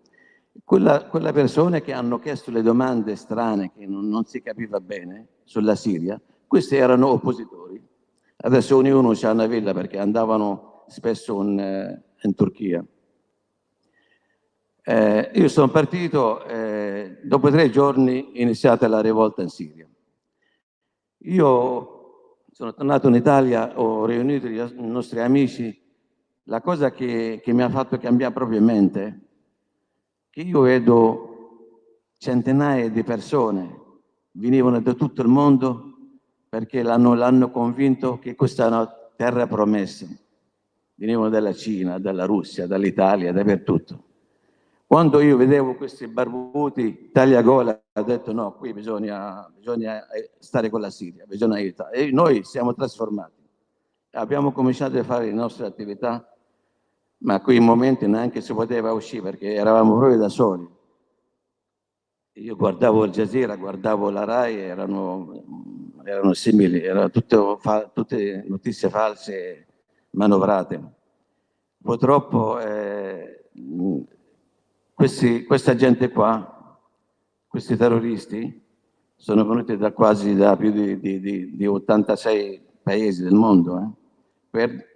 [0.65, 5.29] Quella, quella persona che hanno chiesto le domande strane, che non, non si capiva bene,
[5.45, 7.81] sulla Siria, questi erano oppositori.
[8.41, 12.85] Adesso ognuno ha una villa perché andavano spesso in, eh, in Turchia.
[14.83, 19.87] Eh, io sono partito, eh, dopo tre giorni è iniziata la rivolta in Siria.
[21.23, 21.98] Io
[22.59, 25.81] sono tornato in Italia, ho riunito i nostri amici,
[26.47, 29.21] la cosa che, che mi ha fatto cambiare proprio mente
[30.29, 33.81] che io vedo centinaia di persone
[34.33, 35.99] venivano da tutto il mondo
[36.49, 40.09] perché l'hanno, l'hanno convinto che questa è una terra promessa.
[40.97, 44.03] Venivano dalla Cina, dalla Russia, dall'Italia, dappertutto.
[44.89, 50.81] Quando io vedevo questi barbuti tagliagola, ho detto no, qui bisogna, bisogna eh, stare con
[50.81, 51.95] la Siria, bisogna aiutare.
[51.95, 53.47] E noi siamo trasformati.
[54.13, 56.35] Abbiamo cominciato a fare le nostre attività,
[57.19, 60.67] ma a quei momenti neanche si poteva uscire perché eravamo proprio da soli.
[62.37, 65.45] Io guardavo il Jazeera, guardavo la RAI, erano,
[66.03, 69.67] erano simili, erano tutto, fa, tutte notizie false
[70.13, 70.83] manovrate.
[71.83, 73.51] Purtroppo eh,
[74.99, 76.77] questi, questa gente qua,
[77.47, 78.67] questi terroristi,
[79.15, 83.91] sono venuti da quasi da più di, di, di, di 86 paesi del mondo eh,
[84.51, 84.87] per,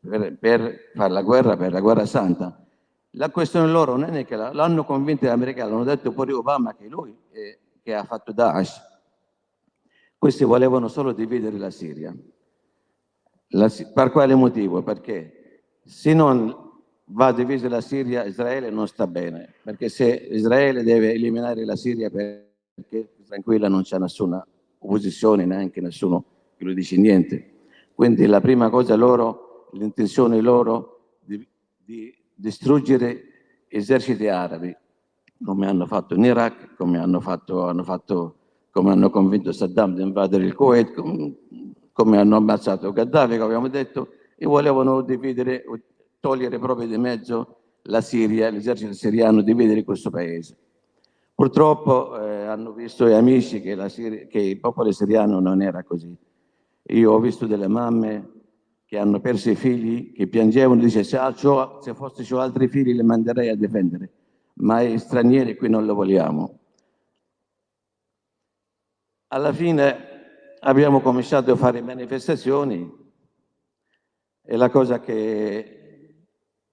[0.00, 2.66] per, per, fare la guerra, per la guerra santa.
[3.10, 6.88] La questione loro non è che l'hanno convinto gli americani, l'hanno detto pure Obama che
[6.88, 8.80] lui eh, che ha fatto Daesh.
[10.18, 12.12] Questi volevano solo dividere la Siria.
[13.50, 14.82] La, per quale motivo?
[14.82, 16.61] Perché se non
[17.12, 22.10] va divisa la Siria, Israele non sta bene, perché se Israele deve eliminare la Siria
[22.10, 24.44] perché tranquilla non c'è nessuna
[24.78, 26.24] opposizione, neanche nessuno
[26.56, 27.50] che lo dice niente.
[27.94, 31.46] Quindi la prima cosa loro, l'intenzione loro di,
[31.76, 34.74] di distruggere eserciti arabi,
[35.44, 38.36] come hanno fatto in Iraq, come hanno, fatto, hanno, fatto,
[38.70, 40.94] come hanno convinto Saddam di invadere il Kuwait,
[41.92, 45.64] come hanno ammazzato Ghaddafi, come abbiamo detto, e volevano dividere,
[46.22, 47.56] togliere proprio di mezzo
[47.86, 50.56] la Siria, l'esercito siriano, dividere questo paese.
[51.34, 56.16] Purtroppo eh, hanno visto gli amici che, Siria, che il popolo siriano non era così.
[56.90, 58.30] Io ho visto delle mamme
[58.84, 63.48] che hanno perso i figli, che piangevano, dice se, se fossi altri figli li manderei
[63.48, 64.12] a difendere,
[64.54, 66.58] ma gli stranieri qui non lo vogliamo.
[69.28, 69.96] Alla fine
[70.60, 72.88] abbiamo cominciato a fare manifestazioni
[74.44, 75.81] e la cosa che,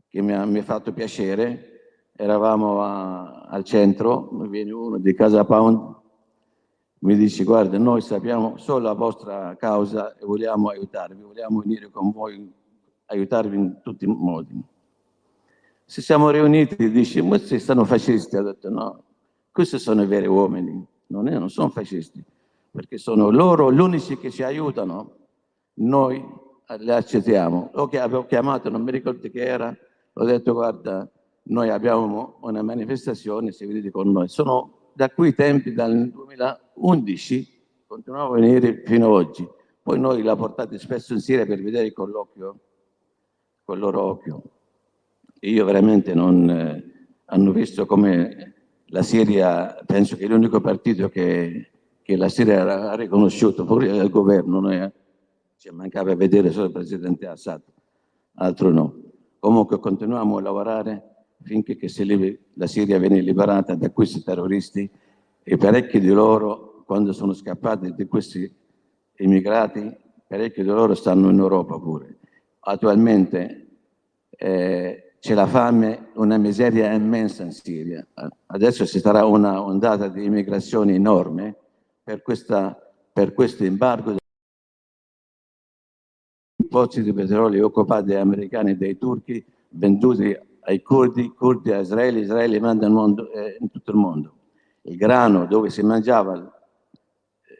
[0.09, 5.13] che mi, ha, mi, ha, fatto piacere, eravamo a, al centro, mi viene uno di
[5.13, 5.95] Casa Pound,
[6.99, 12.11] mi dice guarda noi sappiamo solo la vostra causa e vogliamo aiutarvi, vogliamo venire con
[12.11, 12.51] voi,
[13.05, 14.61] aiutarvi in tutti i modi.
[15.85, 19.03] Se siamo riuniti dice ma se sono fascisti, ha detto no,
[19.51, 22.23] questi sono i veri uomini, non, è, non sono fascisti
[22.71, 25.15] perché sono loro gli unici che ci aiutano,
[25.75, 26.23] noi
[26.77, 27.71] li accettiamo.
[27.73, 29.75] Lo che avevo chiamato, non mi ricordo che era,
[30.21, 31.09] ho detto guarda,
[31.43, 34.27] noi abbiamo una manifestazione, se venite con noi.
[34.27, 39.47] Sono da quei tempi, dal 2011, continuavo a venire fino ad oggi.
[39.81, 42.59] Poi noi la portate spesso in Siria per vedere con l'occhio,
[43.63, 44.43] con il loro occhio.
[45.41, 46.49] Io veramente non...
[46.49, 46.87] Eh,
[47.31, 48.53] hanno visto come
[48.85, 51.69] la Siria, penso che l'unico partito che
[52.09, 54.91] che la Siria ha riconosciuto pure il governo, noi
[55.57, 57.61] ci mancava vedere solo il presidente Assad,
[58.33, 58.98] altro no.
[59.39, 61.09] Comunque continuiamo a lavorare
[61.41, 61.77] finché
[62.55, 64.89] la Siria viene liberata da questi terroristi
[65.41, 68.53] e parecchi di loro, quando sono scappati di questi
[69.17, 69.95] immigrati,
[70.27, 72.17] parecchi di loro stanno in Europa pure.
[72.59, 73.67] Attualmente
[74.29, 78.05] eh, c'è la fame, una miseria immensa in Siria.
[78.47, 81.55] Adesso ci sarà una ondata di immigrazione enorme
[82.03, 82.77] per, questa,
[83.11, 84.18] per questo embargo
[86.69, 92.19] pozzi di petrolio occupati dagli americani e dai turchi, venduti ai curdi, curdi a Israele,
[92.19, 94.33] Israele manda mondo, eh, in tutto il mondo.
[94.83, 96.53] Il grano dove si mangiava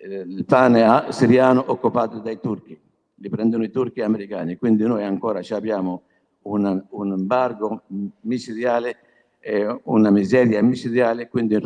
[0.02, 2.80] eh, il pane siriano occupato dai turchi,
[3.16, 6.04] li prendono i turchi e gli americani, quindi noi ancora abbiamo
[6.44, 7.82] una, un embargo
[8.22, 8.98] micidiale,
[9.40, 11.60] eh, una miseria micidiale, quindi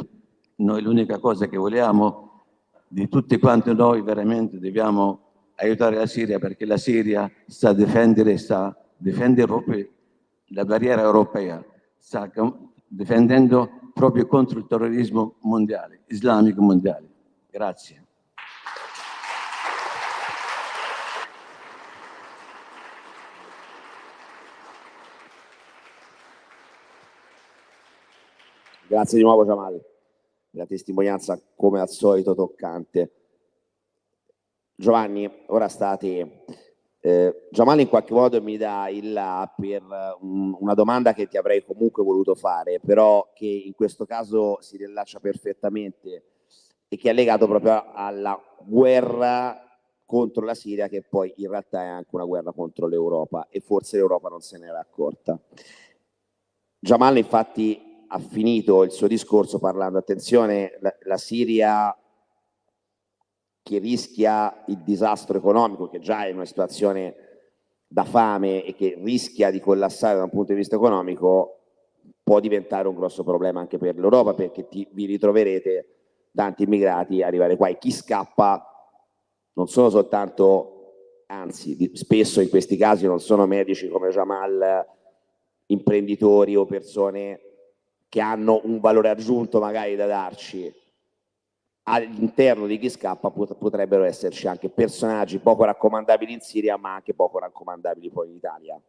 [0.56, 2.32] noi l'unica cosa che vogliamo
[2.88, 5.23] di tutti quanti noi veramente dobbiamo
[5.56, 9.88] aiutare la Siria perché la Siria sta difendendo, sta difendendo proprio
[10.48, 11.64] la barriera europea,
[11.98, 12.32] sta
[12.88, 17.10] difendendo proprio contro il terrorismo mondiale, islamico mondiale.
[17.50, 18.02] Grazie.
[28.88, 29.82] Grazie di nuovo Jamal
[30.56, 33.23] la testimonianza come al solito toccante.
[34.84, 36.44] Giovanni, ora state...
[37.00, 39.82] Eh, Giovanni in qualche modo mi dà il là per
[40.22, 44.78] um, una domanda che ti avrei comunque voluto fare, però che in questo caso si
[44.78, 46.24] rilascia perfettamente
[46.88, 49.62] e che è legato proprio alla guerra
[50.06, 53.98] contro la Siria, che poi in realtà è anche una guerra contro l'Europa e forse
[53.98, 55.38] l'Europa non se n'era accorta.
[56.80, 61.98] Jamal infatti ha finito il suo discorso parlando, attenzione, la, la Siria
[63.64, 67.16] che rischia il disastro economico, che già è in una situazione
[67.88, 71.60] da fame e che rischia di collassare da un punto di vista economico,
[72.22, 75.88] può diventare un grosso problema anche per l'Europa, perché ti, vi ritroverete
[76.36, 77.70] tanti immigrati arrivare qua.
[77.70, 78.68] E chi scappa
[79.54, 84.86] non sono soltanto, anzi spesso in questi casi non sono medici come Jamal,
[85.68, 87.40] imprenditori o persone
[88.10, 90.82] che hanno un valore aggiunto magari da darci
[91.84, 97.40] all'interno di chi scappa potrebbero esserci anche personaggi poco raccomandabili in Siria ma anche poco
[97.40, 98.82] raccomandabili poi in Italia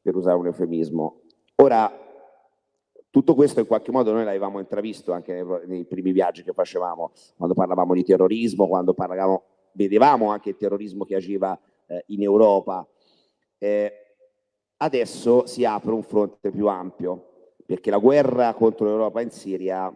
[0.00, 1.20] per usare un eufemismo.
[1.56, 1.90] Ora
[3.10, 7.12] tutto questo in qualche modo noi l'avevamo intravisto anche nei, nei, primi viaggi che facevamo
[7.36, 9.42] quando parlavamo di terrorismo quando parlavamo,
[9.72, 12.86] vedevamo anche il terrorismo che agiva eh, in Europa.
[13.58, 13.92] Eh,
[14.78, 19.94] adesso si apre un fronte più ampio perché la guerra contro l'Europa in Siria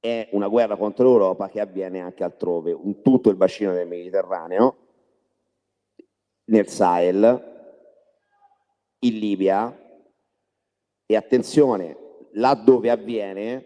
[0.00, 4.76] è una guerra contro l'Europa che avviene anche altrove, in tutto il bacino del Mediterraneo,
[6.44, 7.56] nel Sahel,
[9.00, 9.76] in Libia
[11.06, 11.96] e attenzione,
[12.32, 13.64] là dove avviene,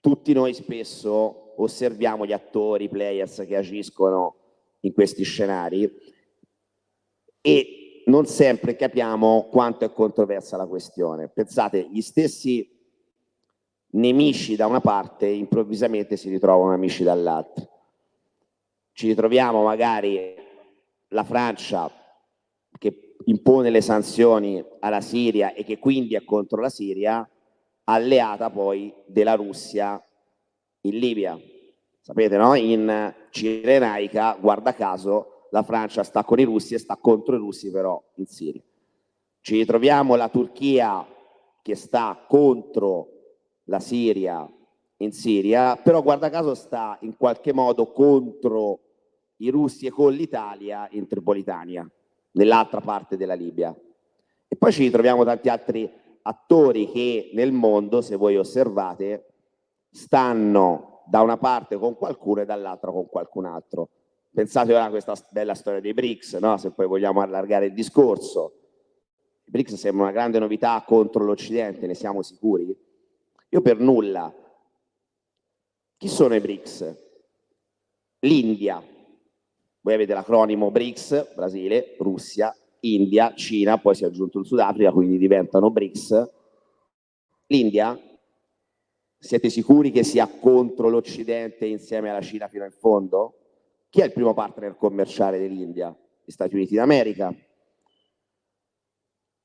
[0.00, 4.36] tutti noi spesso osserviamo gli attori, i players che agiscono
[4.80, 5.90] in questi scenari
[7.40, 11.28] e non sempre capiamo quanto è controversa la questione.
[11.28, 12.77] Pensate, gli stessi
[13.90, 17.66] nemici da una parte improvvisamente si ritrovano amici dall'altra.
[18.92, 20.34] Ci ritroviamo magari
[21.08, 21.90] la Francia
[22.78, 27.28] che impone le sanzioni alla Siria e che quindi è contro la Siria,
[27.84, 30.02] alleata poi della Russia
[30.82, 31.38] in Libia.
[32.00, 32.54] Sapete, no?
[32.54, 37.70] In Cirenaica, guarda caso, la Francia sta con i russi e sta contro i russi
[37.70, 38.62] però in Siria.
[39.40, 41.06] Ci ritroviamo la Turchia
[41.62, 43.17] che sta contro
[43.68, 44.48] la Siria
[44.98, 48.80] in Siria, però guarda caso sta in qualche modo contro
[49.36, 51.88] i russi e con l'Italia in Tripolitania,
[52.32, 53.74] nell'altra parte della Libia.
[54.48, 55.90] E poi ci ritroviamo tanti altri
[56.22, 59.34] attori che nel mondo, se voi osservate,
[59.90, 63.90] stanno da una parte con qualcuno e dall'altra con qualcun altro.
[64.30, 66.56] Pensate ora a questa bella storia dei BRICS, no?
[66.56, 68.54] se poi vogliamo allargare il discorso.
[69.44, 72.76] I BRICS sembra una grande novità contro l'Occidente, ne siamo sicuri?
[73.50, 74.32] Io per nulla.
[75.96, 77.06] Chi sono i BRICS?
[78.20, 78.82] L'India.
[79.80, 85.16] Voi avete l'acronimo BRICS, Brasile, Russia, India, Cina, poi si è aggiunto il Sudafrica, quindi
[85.16, 86.30] diventano BRICS.
[87.46, 87.98] L'India,
[89.18, 93.34] siete sicuri che sia contro l'Occidente insieme alla Cina fino in fondo?
[93.88, 95.96] Chi è il primo partner commerciale dell'India?
[96.22, 97.34] Gli Stati Uniti d'America.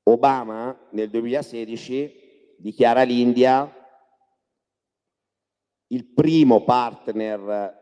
[0.04, 3.83] Obama nel 2016 dichiara l'India
[5.94, 7.82] il primo partner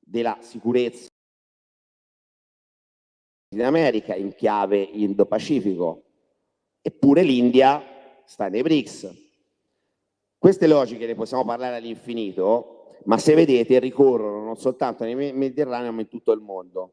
[0.00, 1.08] della sicurezza
[3.54, 6.02] in America in chiave Indo-Pacifico,
[6.82, 7.82] eppure l'India
[8.24, 9.24] sta nei BRICS.
[10.36, 16.00] Queste logiche ne possiamo parlare all'infinito, ma se vedete ricorrono non soltanto nel Mediterraneo ma
[16.00, 16.92] in tutto il mondo.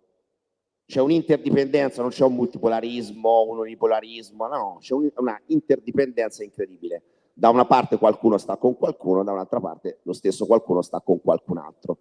[0.85, 7.65] C'è un'interdipendenza, non c'è un multipolarismo, un unipolarismo, no, c'è una interdipendenza incredibile da una
[7.65, 11.97] parte qualcuno sta con qualcuno, da un'altra parte lo stesso qualcuno sta con qualcun altro.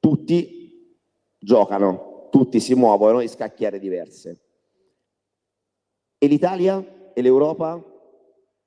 [0.00, 0.96] Tutti
[1.38, 4.40] giocano, tutti si muovono in scacchiere diverse.
[6.16, 7.82] E l'Italia e l'Europa?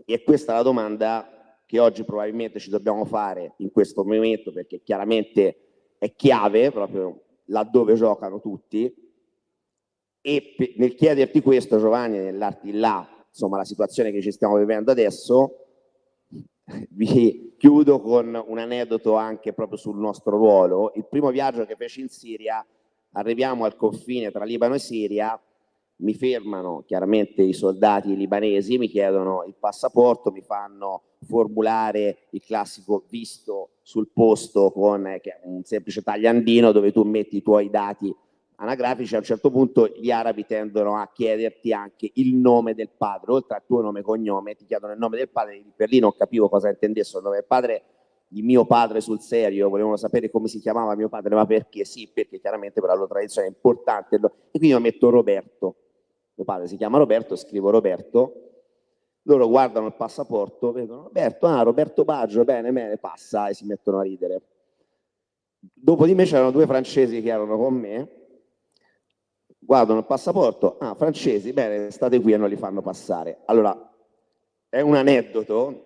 [0.05, 4.81] E questa è la domanda che oggi probabilmente ci dobbiamo fare in questo momento perché
[4.83, 8.93] chiaramente è chiave proprio laddove giocano tutti
[10.21, 15.57] e nel chiederti questo Giovanni nell'arti là insomma, la situazione che ci stiamo vivendo adesso.
[16.89, 20.93] Vi chiudo con un aneddoto anche proprio sul nostro ruolo.
[20.95, 22.65] Il primo viaggio che feci in Siria,
[23.11, 25.39] arriviamo al confine tra Libano e Siria,
[25.97, 33.03] mi fermano chiaramente i soldati libanesi, mi chiedono il passaporto, mi fanno formulare il classico
[33.09, 38.13] visto sul posto con eh, un semplice tagliandino dove tu metti i tuoi dati
[38.57, 43.31] anagrafici, a un certo punto gli arabi tendono a chiederti anche il nome del padre,
[43.31, 46.13] oltre al tuo nome e cognome, ti chiedono il nome del padre, per lì non
[46.15, 47.83] capivo cosa intendesse il nome del padre,
[48.27, 51.85] di mio padre sul serio, volevano sapere come si chiamava mio padre, ma perché?
[51.85, 54.19] Sì, perché chiaramente per la loro tradizione è importante, e
[54.51, 55.75] quindi io metto Roberto,
[56.33, 58.41] mio padre si chiama Roberto, scrivo Roberto,
[59.23, 63.99] loro guardano il passaporto, vedono Roberto, ah Roberto Baggio, bene, bene, passa e si mettono
[63.99, 64.41] a ridere.
[65.59, 68.24] Dopo di me c'erano due francesi che erano con me,
[69.65, 73.39] guardano il passaporto, ah, francesi, bene, state qui e non li fanno passare.
[73.45, 73.93] Allora,
[74.69, 75.83] è un aneddoto,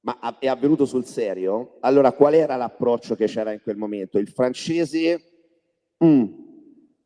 [0.00, 1.78] ma è avvenuto sul serio.
[1.80, 4.18] Allora, qual era l'approccio che c'era in quel momento?
[4.18, 5.22] Il francese,
[6.04, 6.24] mm,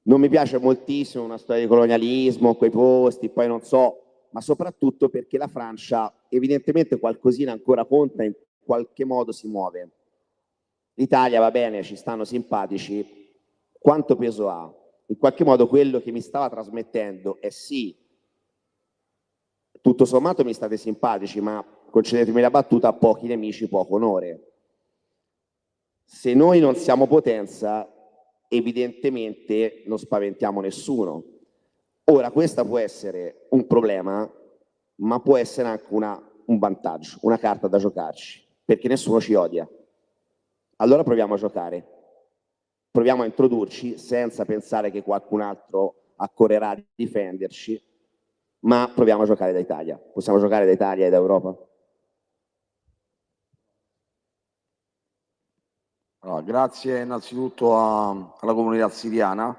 [0.02, 5.08] non mi piace moltissimo una storia di colonialismo, quei posti, poi non so, ma soprattutto
[5.08, 9.90] perché la Francia evidentemente qualcosina ancora conta, in qualche modo si muove.
[10.94, 13.32] L'Italia va bene, ci stanno simpatici,
[13.78, 14.79] quanto peso ha?
[15.10, 17.96] In qualche modo quello che mi stava trasmettendo è sì,
[19.80, 24.52] tutto sommato mi state simpatici, ma concedetemi la battuta, pochi nemici, poco onore.
[26.04, 27.88] Se noi non siamo potenza,
[28.48, 31.24] evidentemente non spaventiamo nessuno.
[32.04, 34.30] Ora, questo può essere un problema,
[34.96, 39.68] ma può essere anche una, un vantaggio, una carta da giocarci, perché nessuno ci odia.
[40.76, 41.99] Allora proviamo a giocare
[42.90, 47.80] proviamo a introdurci senza pensare che qualcun altro accorrerà a difenderci
[48.60, 49.96] ma proviamo a giocare da Italia.
[49.96, 51.56] Possiamo giocare da Italia e da Europa?
[56.22, 58.10] Allora, grazie innanzitutto a,
[58.40, 59.56] alla comunità siriana.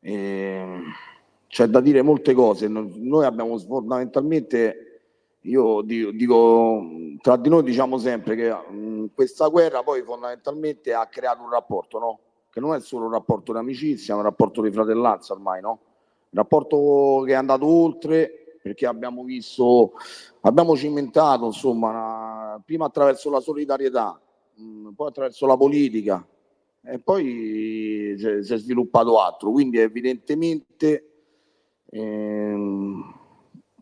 [0.00, 2.66] c'è da dire molte cose.
[2.68, 4.85] Noi abbiamo fondamentalmente,
[5.46, 6.84] io dico,
[7.20, 11.98] tra di noi diciamo sempre che mh, questa guerra poi fondamentalmente ha creato un rapporto,
[11.98, 12.18] no?
[12.50, 15.80] Che non è solo un rapporto di amicizia, è un rapporto di fratellanza ormai, no?
[16.30, 19.92] Un rapporto che è andato oltre perché abbiamo visto,
[20.40, 24.20] abbiamo cimentato, insomma, una, prima attraverso la solidarietà,
[24.54, 26.26] mh, poi attraverso la politica
[26.82, 29.50] e poi si è sviluppato altro.
[29.52, 31.10] Quindi evidentemente
[31.90, 33.25] ehm,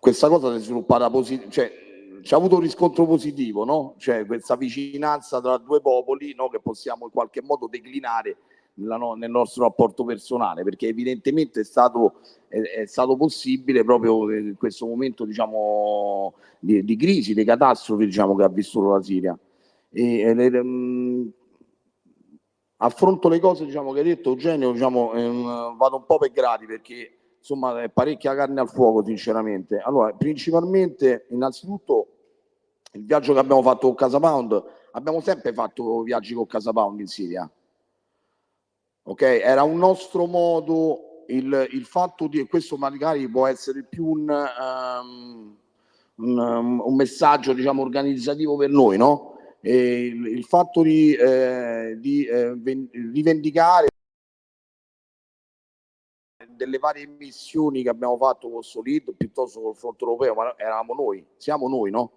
[0.04, 3.94] questa cosa si è sviluppata positivamente, cioè c'è avuto un riscontro positivo, no?
[3.96, 6.50] Cioè questa vicinanza tra due popoli no?
[6.50, 8.36] che possiamo in qualche modo declinare
[8.74, 12.16] nella, nel nostro rapporto personale, perché evidentemente è stato,
[12.48, 18.34] è, è stato possibile proprio in questo momento diciamo, di, di crisi, di catastrofe diciamo,
[18.36, 19.38] che ha vissuto la Siria.
[19.90, 21.26] E, e, mh, mm,
[22.76, 26.66] affronto le cose diciamo, che hai detto Eugenio, diciamo, ehm, vado un po' per gradi
[26.66, 29.78] perché insomma è parecchia carne al fuoco sinceramente.
[29.78, 32.08] Allora, principalmente, innanzitutto,
[32.92, 37.00] il viaggio che abbiamo fatto con Casa Pound, abbiamo sempre fatto viaggi con Casa Pound
[37.00, 37.50] in Siria.
[39.02, 39.20] Ok?
[39.20, 45.56] Era un nostro modo, il, il fatto di, questo magari può essere più un, um,
[46.14, 49.32] un, un messaggio diciamo organizzativo per noi, no?
[49.60, 52.56] E il, il fatto di, eh, di eh,
[53.12, 53.88] rivendicare
[56.64, 61.24] delle varie missioni che abbiamo fatto con Solid piuttosto col fronte europeo, ma eravamo noi,
[61.36, 62.12] siamo noi, no?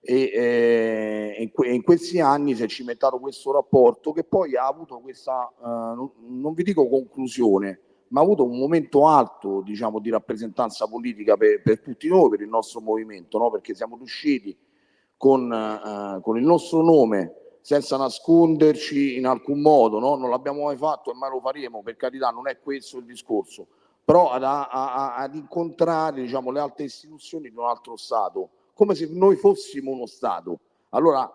[0.00, 4.66] E eh, in, que- in, questi anni si è cimentato questo rapporto che poi ha
[4.66, 9.98] avuto questa, eh, non, non, vi dico conclusione, ma ha avuto un momento alto diciamo,
[9.98, 13.50] di rappresentanza politica per, per tutti noi, per il nostro movimento, no?
[13.50, 14.56] perché siamo riusciti
[15.16, 17.34] con, eh, con il nostro nome,
[17.68, 20.16] senza nasconderci in alcun modo, no?
[20.16, 23.66] non l'abbiamo mai fatto e mai lo faremo, per carità, non è questo il discorso,
[24.02, 28.94] però ad, a, a, ad incontrare diciamo, le altre istituzioni di un altro Stato, come
[28.94, 30.60] se noi fossimo uno Stato.
[30.92, 31.30] Allora,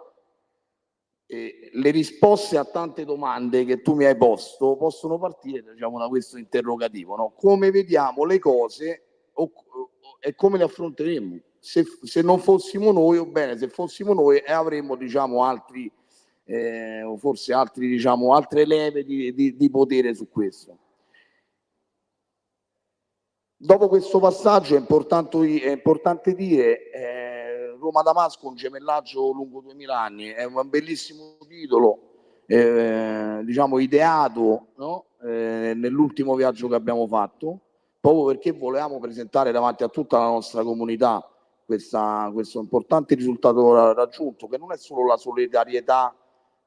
[1.27, 6.07] eh, le risposte a tante domande che tu mi hai posto possono partire diciamo, da
[6.07, 7.33] questo interrogativo, no?
[7.37, 9.03] come vediamo le cose
[9.33, 14.15] o, o, e come le affronteremo se, se, non fossimo noi, o bene, se fossimo
[14.15, 15.89] noi e avremmo diciamo altri,
[16.45, 20.77] eh, o forse altri, diciamo, altre leve di, di, di, potere su questo.
[23.55, 30.27] Dopo questo passaggio è importante, è importante dire eh, Roma-Damasco, un gemellaggio lungo 2000 anni,
[30.27, 35.05] è un bellissimo titolo, eh, diciamo ideato no?
[35.21, 37.59] Eh, nell'ultimo viaggio che abbiamo fatto,
[38.01, 41.25] proprio perché volevamo presentare davanti a tutta la nostra comunità
[41.65, 46.13] questa, questo importante risultato raggiunto, che non è solo la solidarietà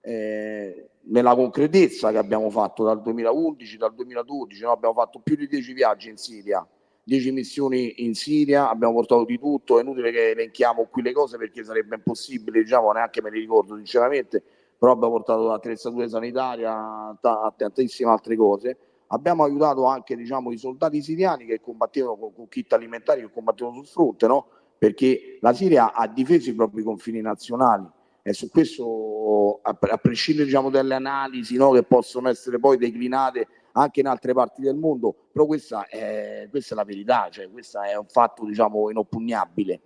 [0.07, 4.70] eh, nella concretezza che abbiamo fatto dal 2011, dal 2012, no?
[4.70, 6.64] abbiamo fatto più di 10 viaggi in Siria,
[7.02, 11.38] 10 missioni in Siria, abbiamo portato di tutto, è inutile che elenchiamo qui le cose
[11.38, 14.40] perché sarebbe impossibile, diciamo, neanche me le ricordo sinceramente,
[14.78, 18.78] però abbiamo portato attrezzature sanitarie, a tantissime altre cose.
[19.09, 23.76] Abbiamo aiutato anche diciamo, i soldati siriani che combattevano con, con kit alimentari, che combattevano
[23.76, 24.46] sul fronte, no?
[24.78, 27.94] perché la Siria ha difeso i propri confini nazionali
[28.26, 33.46] e su questo, a, a prescindere diciamo, dalle analisi no, che possono essere poi declinate
[33.74, 37.80] anche in altre parti del mondo, però questa è, questa è la verità, cioè questo
[37.82, 39.80] è un fatto diciamo, inoppugnabile.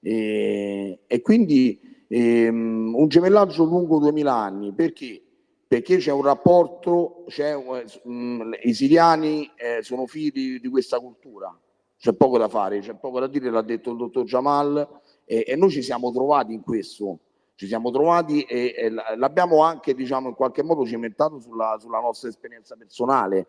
[0.00, 5.22] E, e quindi ehm, un gemellaggio lungo 2000 anni, perché?
[5.68, 11.56] Perché c'è un rapporto, c'è, mh, mm, i siriani eh, sono figli di questa cultura,
[11.96, 15.54] c'è poco da fare, c'è poco da dire, l'ha detto il dottor Jamal, e, e
[15.54, 17.20] noi ci siamo trovati in questo,
[17.56, 22.28] ci siamo trovati e, e l'abbiamo anche, diciamo, in qualche modo cimentato sulla, sulla nostra
[22.28, 23.46] esperienza personale.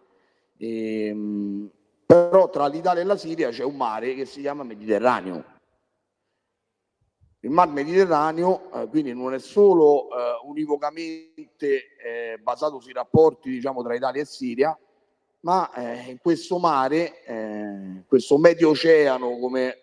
[0.57, 1.69] E, ehm,
[2.05, 5.43] però tra l'Italia e la Siria c'è un mare che si chiama Mediterraneo.
[7.41, 13.83] Il Mar Mediterraneo eh, quindi non è solo eh, univocamente eh, basato sui rapporti diciamo,
[13.83, 14.77] tra Italia e Siria,
[15.41, 19.81] ma eh, in questo mare, eh, questo medio oceano, come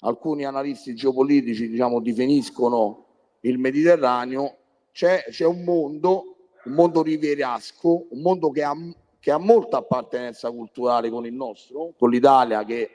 [0.00, 3.05] alcuni analisti geopolitici diciamo, definiscono
[3.40, 4.56] il Mediterraneo,
[4.92, 8.74] c'è, c'è un mondo, un mondo rivierasco, un mondo che ha,
[9.18, 12.90] che ha molta appartenenza culturale con il nostro, con l'Italia che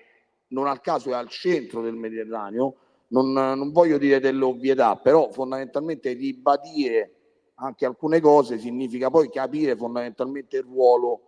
[0.48, 2.76] non al caso è al centro del Mediterraneo,
[3.08, 7.14] non, non voglio dire delle ovvietà, però fondamentalmente ribadire
[7.56, 11.22] anche alcune cose significa poi capire fondamentalmente il ruolo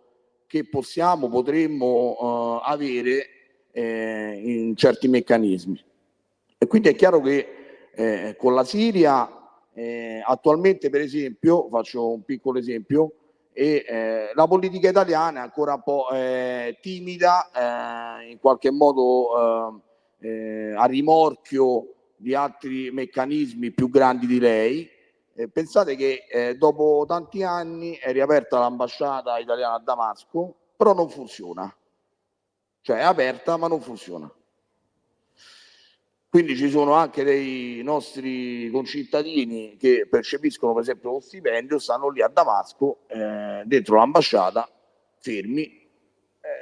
[0.46, 3.26] che possiamo, potremmo uh, avere
[3.70, 5.82] eh, in certi meccanismi.
[6.58, 7.63] E quindi è chiaro che
[7.96, 9.28] eh, con la Siria
[9.72, 13.12] eh, attualmente, per esempio, faccio un piccolo esempio,
[13.52, 17.50] eh, la politica italiana è ancora un po' eh, timida,
[18.20, 19.82] eh, in qualche modo
[20.18, 24.88] eh, a rimorchio di altri meccanismi più grandi di lei.
[25.52, 31.74] pensate che dopo tanti anni è riaperta l'ambasciata italiana a Damasco, però non funziona.
[32.80, 34.30] Cioè è aperta ma non funziona.
[36.34, 42.22] Quindi ci sono anche dei nostri concittadini che percepiscono per esempio lo stipendio, stanno lì
[42.22, 44.68] a Damasco, eh, dentro l'ambasciata,
[45.20, 45.88] fermi,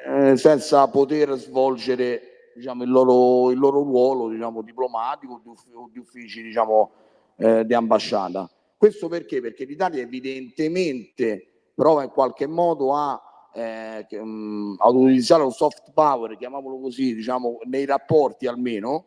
[0.06, 5.40] eh, senza poter svolgere diciamo, il, loro, il, loro, ruolo diciamo, diplomatico
[5.72, 6.90] o di uffici diciamo,
[7.36, 8.50] eh, di ambasciata.
[8.76, 9.40] Questo perché?
[9.40, 16.36] Perché l'Italia evidentemente prova in qualche modo a eh, mm, ad utilizzare lo soft power,
[16.36, 19.06] chiamiamolo così, diciamo, nei rapporti almeno,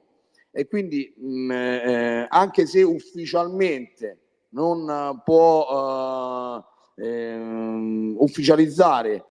[0.58, 4.20] e quindi mh, mm, eh, anche se ufficialmente
[4.52, 6.64] non può
[6.98, 9.32] eh, eh, ufficializzare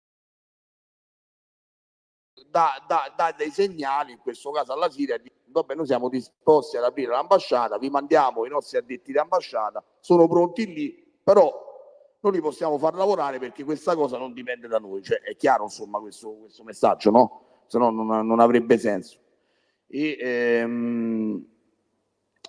[2.51, 6.77] dà, dà, dà, dei segnali, in questo caso alla Siria, di, vabbè, noi siamo disposti
[6.77, 10.91] ad aprire l'ambasciata, vi mandiamo i nostri addetti di ambasciata, sono pronti lì,
[11.23, 11.70] però
[12.18, 15.62] non li possiamo far lavorare perché questa cosa non dipende da noi, cioè, è chiaro
[15.62, 17.43] insomma questo, questo messaggio, no?
[17.68, 19.20] Se no non, non avrebbe senso.
[19.95, 21.45] E, ehm,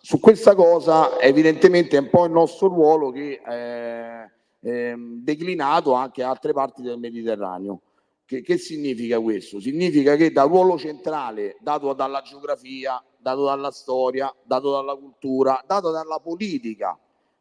[0.01, 4.29] su questa cosa evidentemente è un po' il nostro ruolo che è
[4.61, 7.81] ehm, declinato anche a altre parti del Mediterraneo.
[8.23, 9.59] Che, che, significa questo?
[9.59, 15.91] Significa che dal ruolo centrale dato dalla geografia, dato dalla storia, dato dalla cultura, dato
[15.91, 16.97] dalla politica,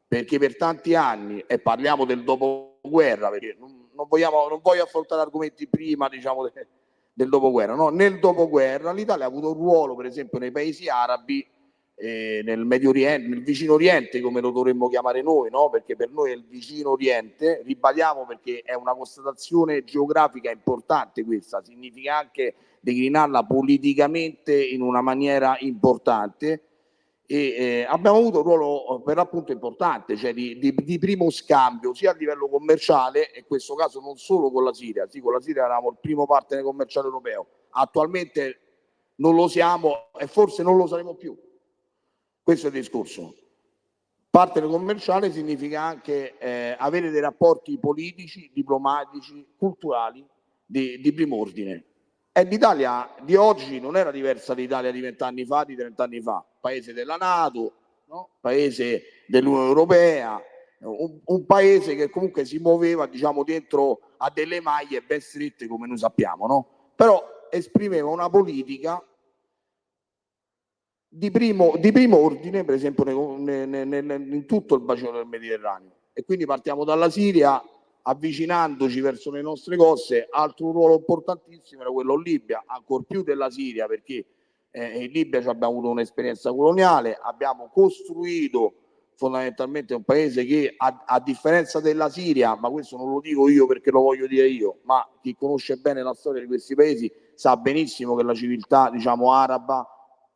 [0.08, 5.22] perché per tanti anni, e parliamo del dopoguerra, perché non, non, vogliamo, non voglio affrontare
[5.22, 6.42] argomenti prima, diciamo,
[7.12, 7.74] del dopoguerra.
[7.74, 7.88] No?
[7.88, 11.46] Nel dopoguerra l'Italia ha avuto un ruolo, per esempio, nei paesi arabi,
[11.94, 15.68] eh, nel Medio Oriente, nel vicino Oriente, come lo dovremmo chiamare noi, no?
[15.70, 21.62] perché per noi è il vicino Oriente, ribadiamo perché è una constatazione geografica importante questa,
[21.62, 26.62] significa anche declinarla politicamente in una maniera importante
[27.32, 31.94] e eh, abbiamo avuto un ruolo per l'appunto importante, cioè di, di, di, primo scambio
[31.94, 35.32] sia a livello commerciale, e in questo caso non solo con la Siria, sì, con
[35.32, 38.60] la Siria eravamo il primo partner commerciale europeo, attualmente
[39.16, 41.34] non lo siamo e forse non lo saremo più.
[42.42, 43.34] Questo è il discorso.
[44.28, 50.22] Partner commerciale significa anche eh, avere dei rapporti politici, diplomatici, culturali
[50.66, 51.91] di, di primo ordine.
[52.34, 56.94] E l'Italia di oggi non era diversa dall'Italia di vent'anni fa, di trent'anni fa, paese
[56.94, 57.74] della Nato,
[58.06, 58.30] no?
[58.40, 60.42] paese dell'Unione Europea,
[60.78, 65.86] un, un, paese che comunque si muoveva diciamo, dentro a delle maglie ben strette come
[65.86, 66.92] noi sappiamo, no?
[66.96, 69.04] però esprimeva una politica
[71.06, 73.04] di primo, di primo ordine, per esempio
[73.36, 75.96] nel, nel, nel, in tutto il bacino del Mediterraneo.
[76.14, 77.62] E quindi partiamo dalla Siria
[78.02, 83.50] avvicinandoci verso le nostre coste, altro ruolo importantissimo era quello in Libia, ancora più della
[83.50, 84.24] Siria, perché
[84.70, 88.74] eh, in Libia abbiamo avuto un'esperienza coloniale, abbiamo costruito
[89.14, 93.66] fondamentalmente un paese che a, a, differenza della Siria, ma questo non lo dico io
[93.66, 97.56] perché lo voglio dire io, ma chi conosce bene la storia di questi paesi sa
[97.56, 99.86] benissimo che la civiltà diciamo araba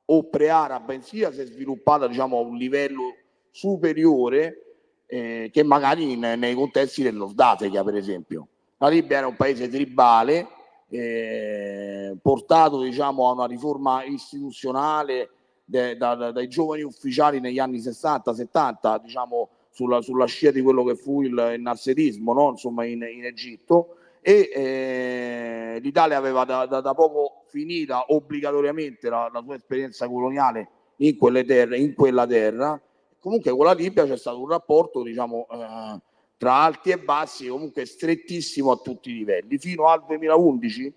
[0.04, 3.14] o pre-araba in Siria si è sviluppata diciamo a un livello
[3.50, 4.65] superiore
[5.06, 8.48] eh, che magari in, nei contesti del Nord Africa, per esempio.
[8.78, 10.48] La Libia era un paese tribale,
[10.88, 15.30] eh, portato diciamo, a una riforma istituzionale
[15.64, 20.84] de, da, da, dai giovani ufficiali negli anni 60-70, diciamo, sulla, sulla, scia di quello
[20.84, 22.50] che fu il, il nasserismo no?
[22.50, 23.96] Insomma, in, in, Egitto.
[24.20, 31.16] E eh, l'Italia aveva da, da, poco finita obbligatoriamente la, la sua esperienza coloniale in,
[31.16, 32.80] quelle terre, in quella terra
[33.26, 36.00] comunque con la Libia c'è stato un rapporto diciamo eh,
[36.36, 39.58] tra alti e bassi comunque strettissimo a tutti i livelli.
[39.58, 40.94] Fino al 2011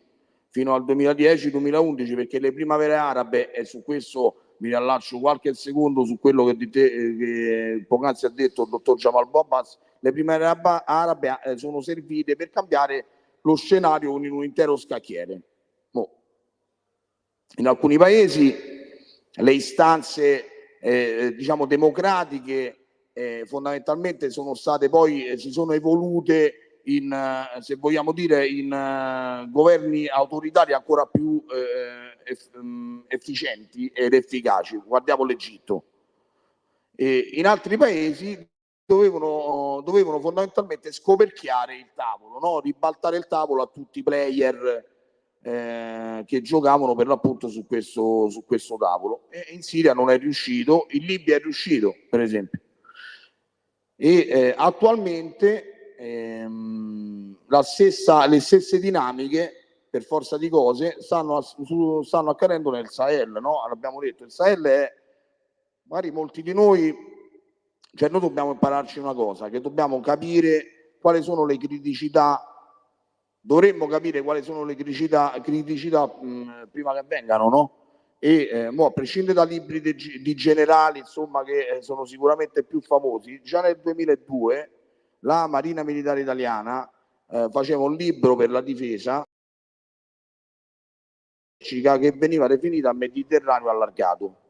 [0.52, 6.20] fino al 2010-2011 perché le primavere arabe e su questo mi riallaccio qualche secondo su
[6.20, 11.40] quello che, te, eh, che poc'anzi ha detto il dottor Jamal Bobas le primavere arabe
[11.44, 13.06] eh, sono servite per cambiare
[13.42, 15.42] lo scenario in un intero scacchiere.
[17.56, 18.56] In alcuni paesi
[19.32, 27.12] le istanze eh, diciamo democratiche eh, fondamentalmente sono state poi eh, si sono evolute in
[27.12, 34.14] eh, se vogliamo dire in uh, governi autoritari ancora più eh, eff- um, efficienti ed
[34.14, 35.84] efficaci guardiamo l'Egitto
[36.96, 38.48] e in altri paesi
[38.86, 42.60] dovevano, dovevano fondamentalmente scoperchiare il tavolo no?
[42.60, 44.98] ribaltare il tavolo a tutti i player
[45.42, 49.28] eh, che giocavano per l'appunto su questo, su questo tavolo.
[49.30, 52.60] E in Siria non è riuscito, in Libia è riuscito, per esempio.
[53.96, 59.54] E eh, attualmente ehm, stessa, le stesse dinamiche,
[59.90, 63.32] per forza di cose, stanno, su, stanno accadendo nel Sahel.
[63.42, 63.66] No?
[63.68, 64.94] L'abbiamo detto, il Sahel è,
[65.84, 66.96] magari molti di noi,
[67.96, 72.49] cioè noi dobbiamo impararci una cosa, che dobbiamo capire quali sono le criticità
[73.42, 77.74] dovremmo capire quali sono le criticità, criticità mh, prima che vengano, no?
[78.20, 82.64] E eh, mo, a prescindere da libri di, di generali, insomma, che eh, sono sicuramente
[82.64, 84.72] più famosi, già nel 2002
[85.20, 86.90] la Marina Militare Italiana
[87.30, 89.24] eh, faceva un libro per la difesa
[91.58, 94.49] che veniva definita Mediterraneo allargato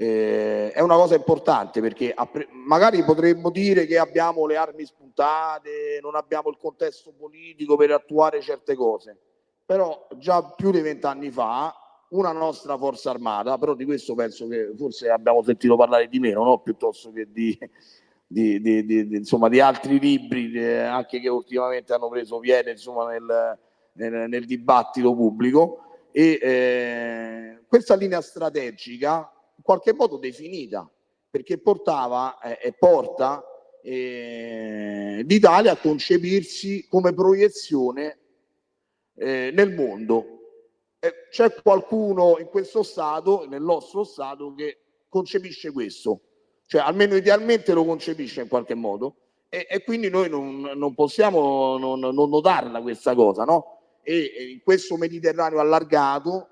[0.00, 2.14] eh, è una cosa importante perché
[2.52, 8.40] magari potremmo dire che abbiamo le armi spuntate, non abbiamo il contesto politico per attuare
[8.40, 9.18] certe cose,
[9.66, 11.74] però già più di vent'anni fa
[12.10, 16.44] una nostra forza armata, però di questo penso che forse abbiamo sentito parlare di meno,
[16.44, 16.60] no?
[16.60, 17.58] piuttosto che di,
[18.24, 23.58] di, di, di, insomma, altri libri eh, anche che ultimamente hanno preso piede insomma, nel,
[23.94, 25.82] nel, nel dibattito pubblico.
[26.12, 29.32] E eh, questa linea strategica
[29.68, 30.90] qualche modo definita,
[31.28, 33.44] perché portava eh, e porta
[33.82, 38.18] eh, l'Italia a concepirsi come proiezione
[39.14, 40.36] eh, nel mondo.
[41.30, 44.78] c'è qualcuno in questo Stato, nel nostro Stato, che
[45.10, 46.20] concepisce questo,
[46.64, 49.16] cioè almeno idealmente lo concepisce in qualche modo
[49.50, 53.80] e, e quindi noi non, non possiamo non, non, notarla questa cosa, no?
[54.02, 56.48] E, e in questo Mediterraneo allargato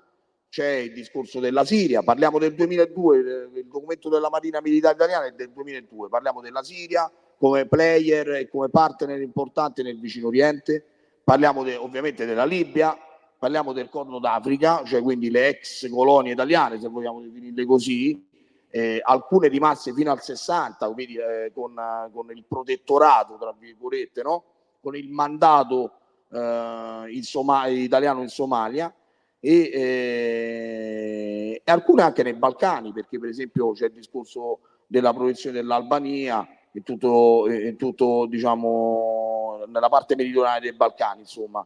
[0.49, 5.31] c'è il discorso della Siria, parliamo del 2002, il documento della Marina Militare Italiana è
[5.31, 10.83] del 2002, parliamo della Siria come player e come partner importante nel vicino Oriente,
[11.23, 12.97] parliamo de, ovviamente della Libia,
[13.37, 18.25] parliamo del Corno d'Africa, cioè quindi le ex colonie italiane, se vogliamo definirle così,
[18.69, 21.75] eh, alcune rimaste fino al 60, quindi eh, con,
[22.11, 24.43] con, il protettorato, tra virgolette, no?
[24.81, 25.93] con il mandato
[26.31, 28.93] eh, in Soma- italiano in Somalia,
[29.39, 35.57] e, eh, e, alcune anche nei Balcani, perché per esempio c'è il discorso della protezione
[35.57, 41.65] dell'Albania in tutto, in tutto diciamo, nella parte meridionale dei Balcani, insomma.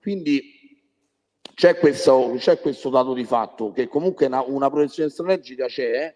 [0.00, 0.64] Quindi
[1.54, 6.14] c'è questo, c'è questo dato di fatto che comunque una, una protezione strategica c'è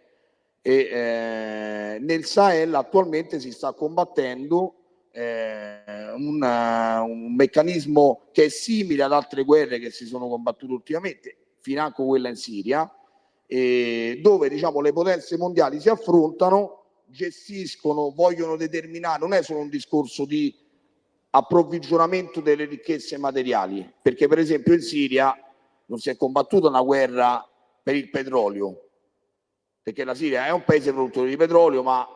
[0.63, 4.80] e eh, nel Sahel attualmente si sta combattendo
[5.13, 11.37] eh, una, un meccanismo che è simile ad altre guerre che si sono combattute ultimamente,
[11.59, 12.93] financo quella in Siria,
[13.47, 19.69] eh, dove diciamo, le potenze mondiali si affrontano, gestiscono, vogliono determinare, non è solo un
[19.69, 20.55] discorso di
[21.31, 25.35] approvvigionamento delle ricchezze materiali, perché per esempio in Siria
[25.87, 27.45] non si è combattuta una guerra
[27.83, 28.89] per il petrolio,
[29.83, 32.07] perché la Siria è un paese produttore di petrolio, ma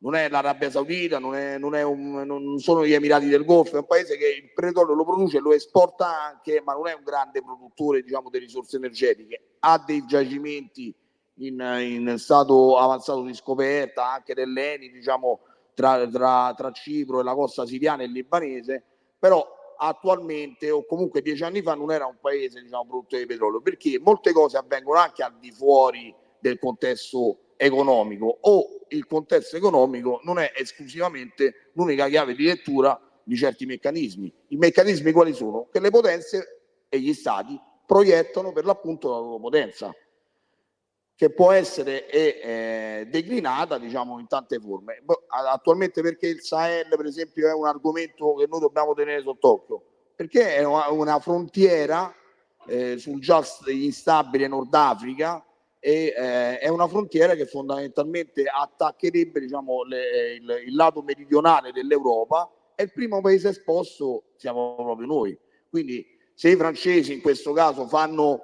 [0.00, 3.76] non è l'Arabia Saudita, non, è, non, è un, non, sono gli Emirati del Golfo,
[3.76, 7.02] è un paese che il petrolio lo produce lo esporta anche, ma non è un
[7.02, 10.94] grande produttore diciamo, di risorse energetiche, ha dei giacimenti
[11.40, 15.40] in, in stato avanzato di scoperta, anche dell'ENI, diciamo,
[15.74, 18.84] tra, tra, tra Cipro e la costa siriana e libanese,
[19.18, 23.60] però attualmente o comunque dieci anni fa non era un paese diciamo, produttore di petrolio,
[23.60, 30.20] perché molte cose avvengono anche al di fuori del contesto economico o il contesto economico
[30.24, 34.32] non è esclusivamente l'unica chiave di lettura di certi meccanismi.
[34.48, 35.68] I meccanismi quali sono?
[35.70, 39.94] Che le potenze e gli stati proiettano per l'appunto la loro potenza,
[41.14, 45.02] che può essere eh, declinata diciamo, in tante forme.
[45.28, 49.82] Attualmente perché il Sahel, per esempio, è un argomento che noi dobbiamo tenere sott'occhio?
[50.14, 52.14] Perché è una, frontiera
[52.66, 55.44] eh, sul già instabile Nord Africa
[55.88, 62.52] e eh, è una frontiera che fondamentalmente attaccherebbe diciamo, le, il, il, lato meridionale dell'Europa
[62.74, 65.38] e il primo paese esposto siamo proprio noi.
[65.70, 68.42] Quindi se i francesi in questo caso fanno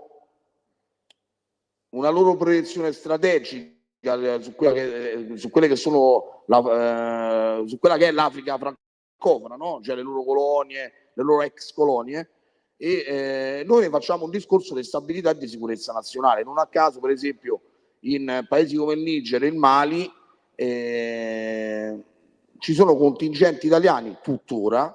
[1.91, 7.69] una loro proiezione strategica eh, su, quella che, eh, su quelle che sono la, eh,
[7.69, 9.81] su quella che è l'Africa francofona, no?
[9.83, 12.34] cioè le loro colonie, le loro ex colonie,
[12.85, 16.45] e eh, noi facciamo un discorso di stabilità e di sicurezza nazionale.
[16.45, 17.63] Non a caso, per esempio,
[18.01, 20.13] in paesi come il Niger e il Mali
[20.55, 22.05] eh,
[22.59, 24.95] ci sono contingenti italiani tuttora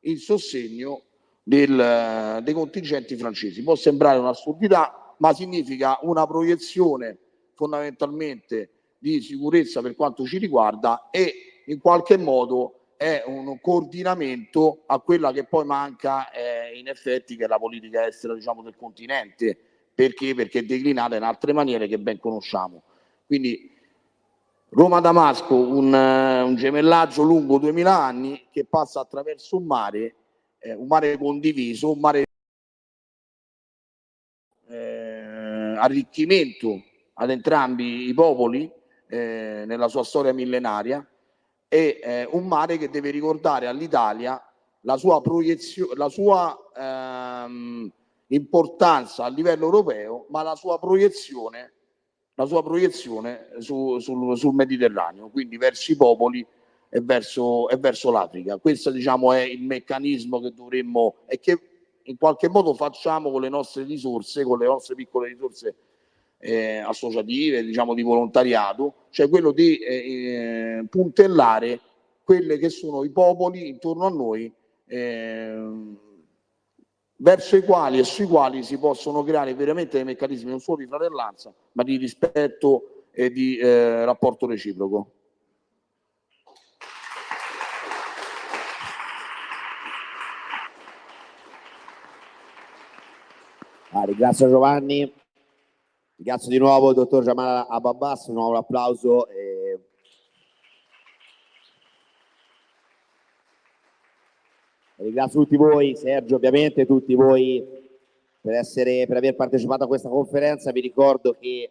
[0.00, 1.02] in sostegno
[1.44, 3.62] del, dei contingenti francesi.
[3.62, 7.18] Può sembrare un'assurdità, ma significa una proiezione
[7.54, 14.98] fondamentalmente di sicurezza per quanto ci riguarda e in qualche modo è un coordinamento a
[15.00, 19.56] quella che poi manca eh, in effetti che è la politica estera diciamo, del continente.
[19.94, 20.34] Perché?
[20.34, 22.82] Perché è declinata in altre maniere che ben conosciamo.
[23.26, 23.70] Quindi
[24.70, 30.14] Roma-Damasco, un, un, gemellaggio lungo 2000 anni che passa attraverso un mare,
[30.58, 32.24] eh, un mare condiviso, un mare
[34.68, 36.82] eh, arricchimento
[37.14, 38.70] ad entrambi i popoli
[39.08, 41.06] eh, nella sua storia millenaria
[41.72, 44.38] è eh, un mare che deve ricordare all'Italia
[44.80, 47.90] la sua proiezione, la sua ehm,
[48.26, 51.72] importanza a livello europeo, ma la sua proiezione,
[52.34, 56.46] la sua proiezione su, sul, sul, Mediterraneo, quindi verso i popoli
[56.90, 58.58] e verso, e verso l'Africa.
[58.58, 61.58] Questo diciamo, è il meccanismo che dovremmo e che
[62.02, 65.74] in qualche modo facciamo con le nostre risorse, con le nostre piccole risorse
[66.44, 71.78] eh, associative, diciamo di volontariato, cioè quello di eh, eh, puntellare
[72.24, 74.52] quelli che sono i popoli intorno a noi
[74.86, 75.70] eh,
[77.16, 80.88] verso i quali e sui quali si possono creare veramente dei meccanismi non solo di
[80.88, 85.12] fratellanza, ma di rispetto e di eh, rapporto reciproco.
[93.90, 95.21] Ah, ringrazio Giovanni.
[96.16, 99.26] Ringrazio di nuovo il dottor Jamal Ababbas, un nuovo applauso.
[99.28, 99.80] E...
[104.96, 107.64] Ringrazio tutti voi, Sergio ovviamente, tutti voi
[108.40, 110.70] per, essere, per aver partecipato a questa conferenza.
[110.70, 111.70] Vi ricordo che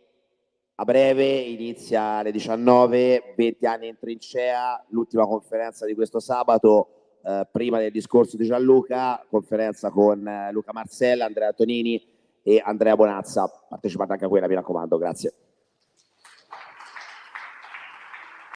[0.75, 6.87] a breve inizia alle 19, 20 anni in trincea, l'ultima conferenza di questo sabato,
[7.23, 12.95] eh, prima del discorso di Gianluca, conferenza con eh, Luca Marcella, Andrea Tonini e Andrea
[12.95, 13.49] Bonazza.
[13.69, 15.33] Partecipate anche a quella, mi raccomando, grazie.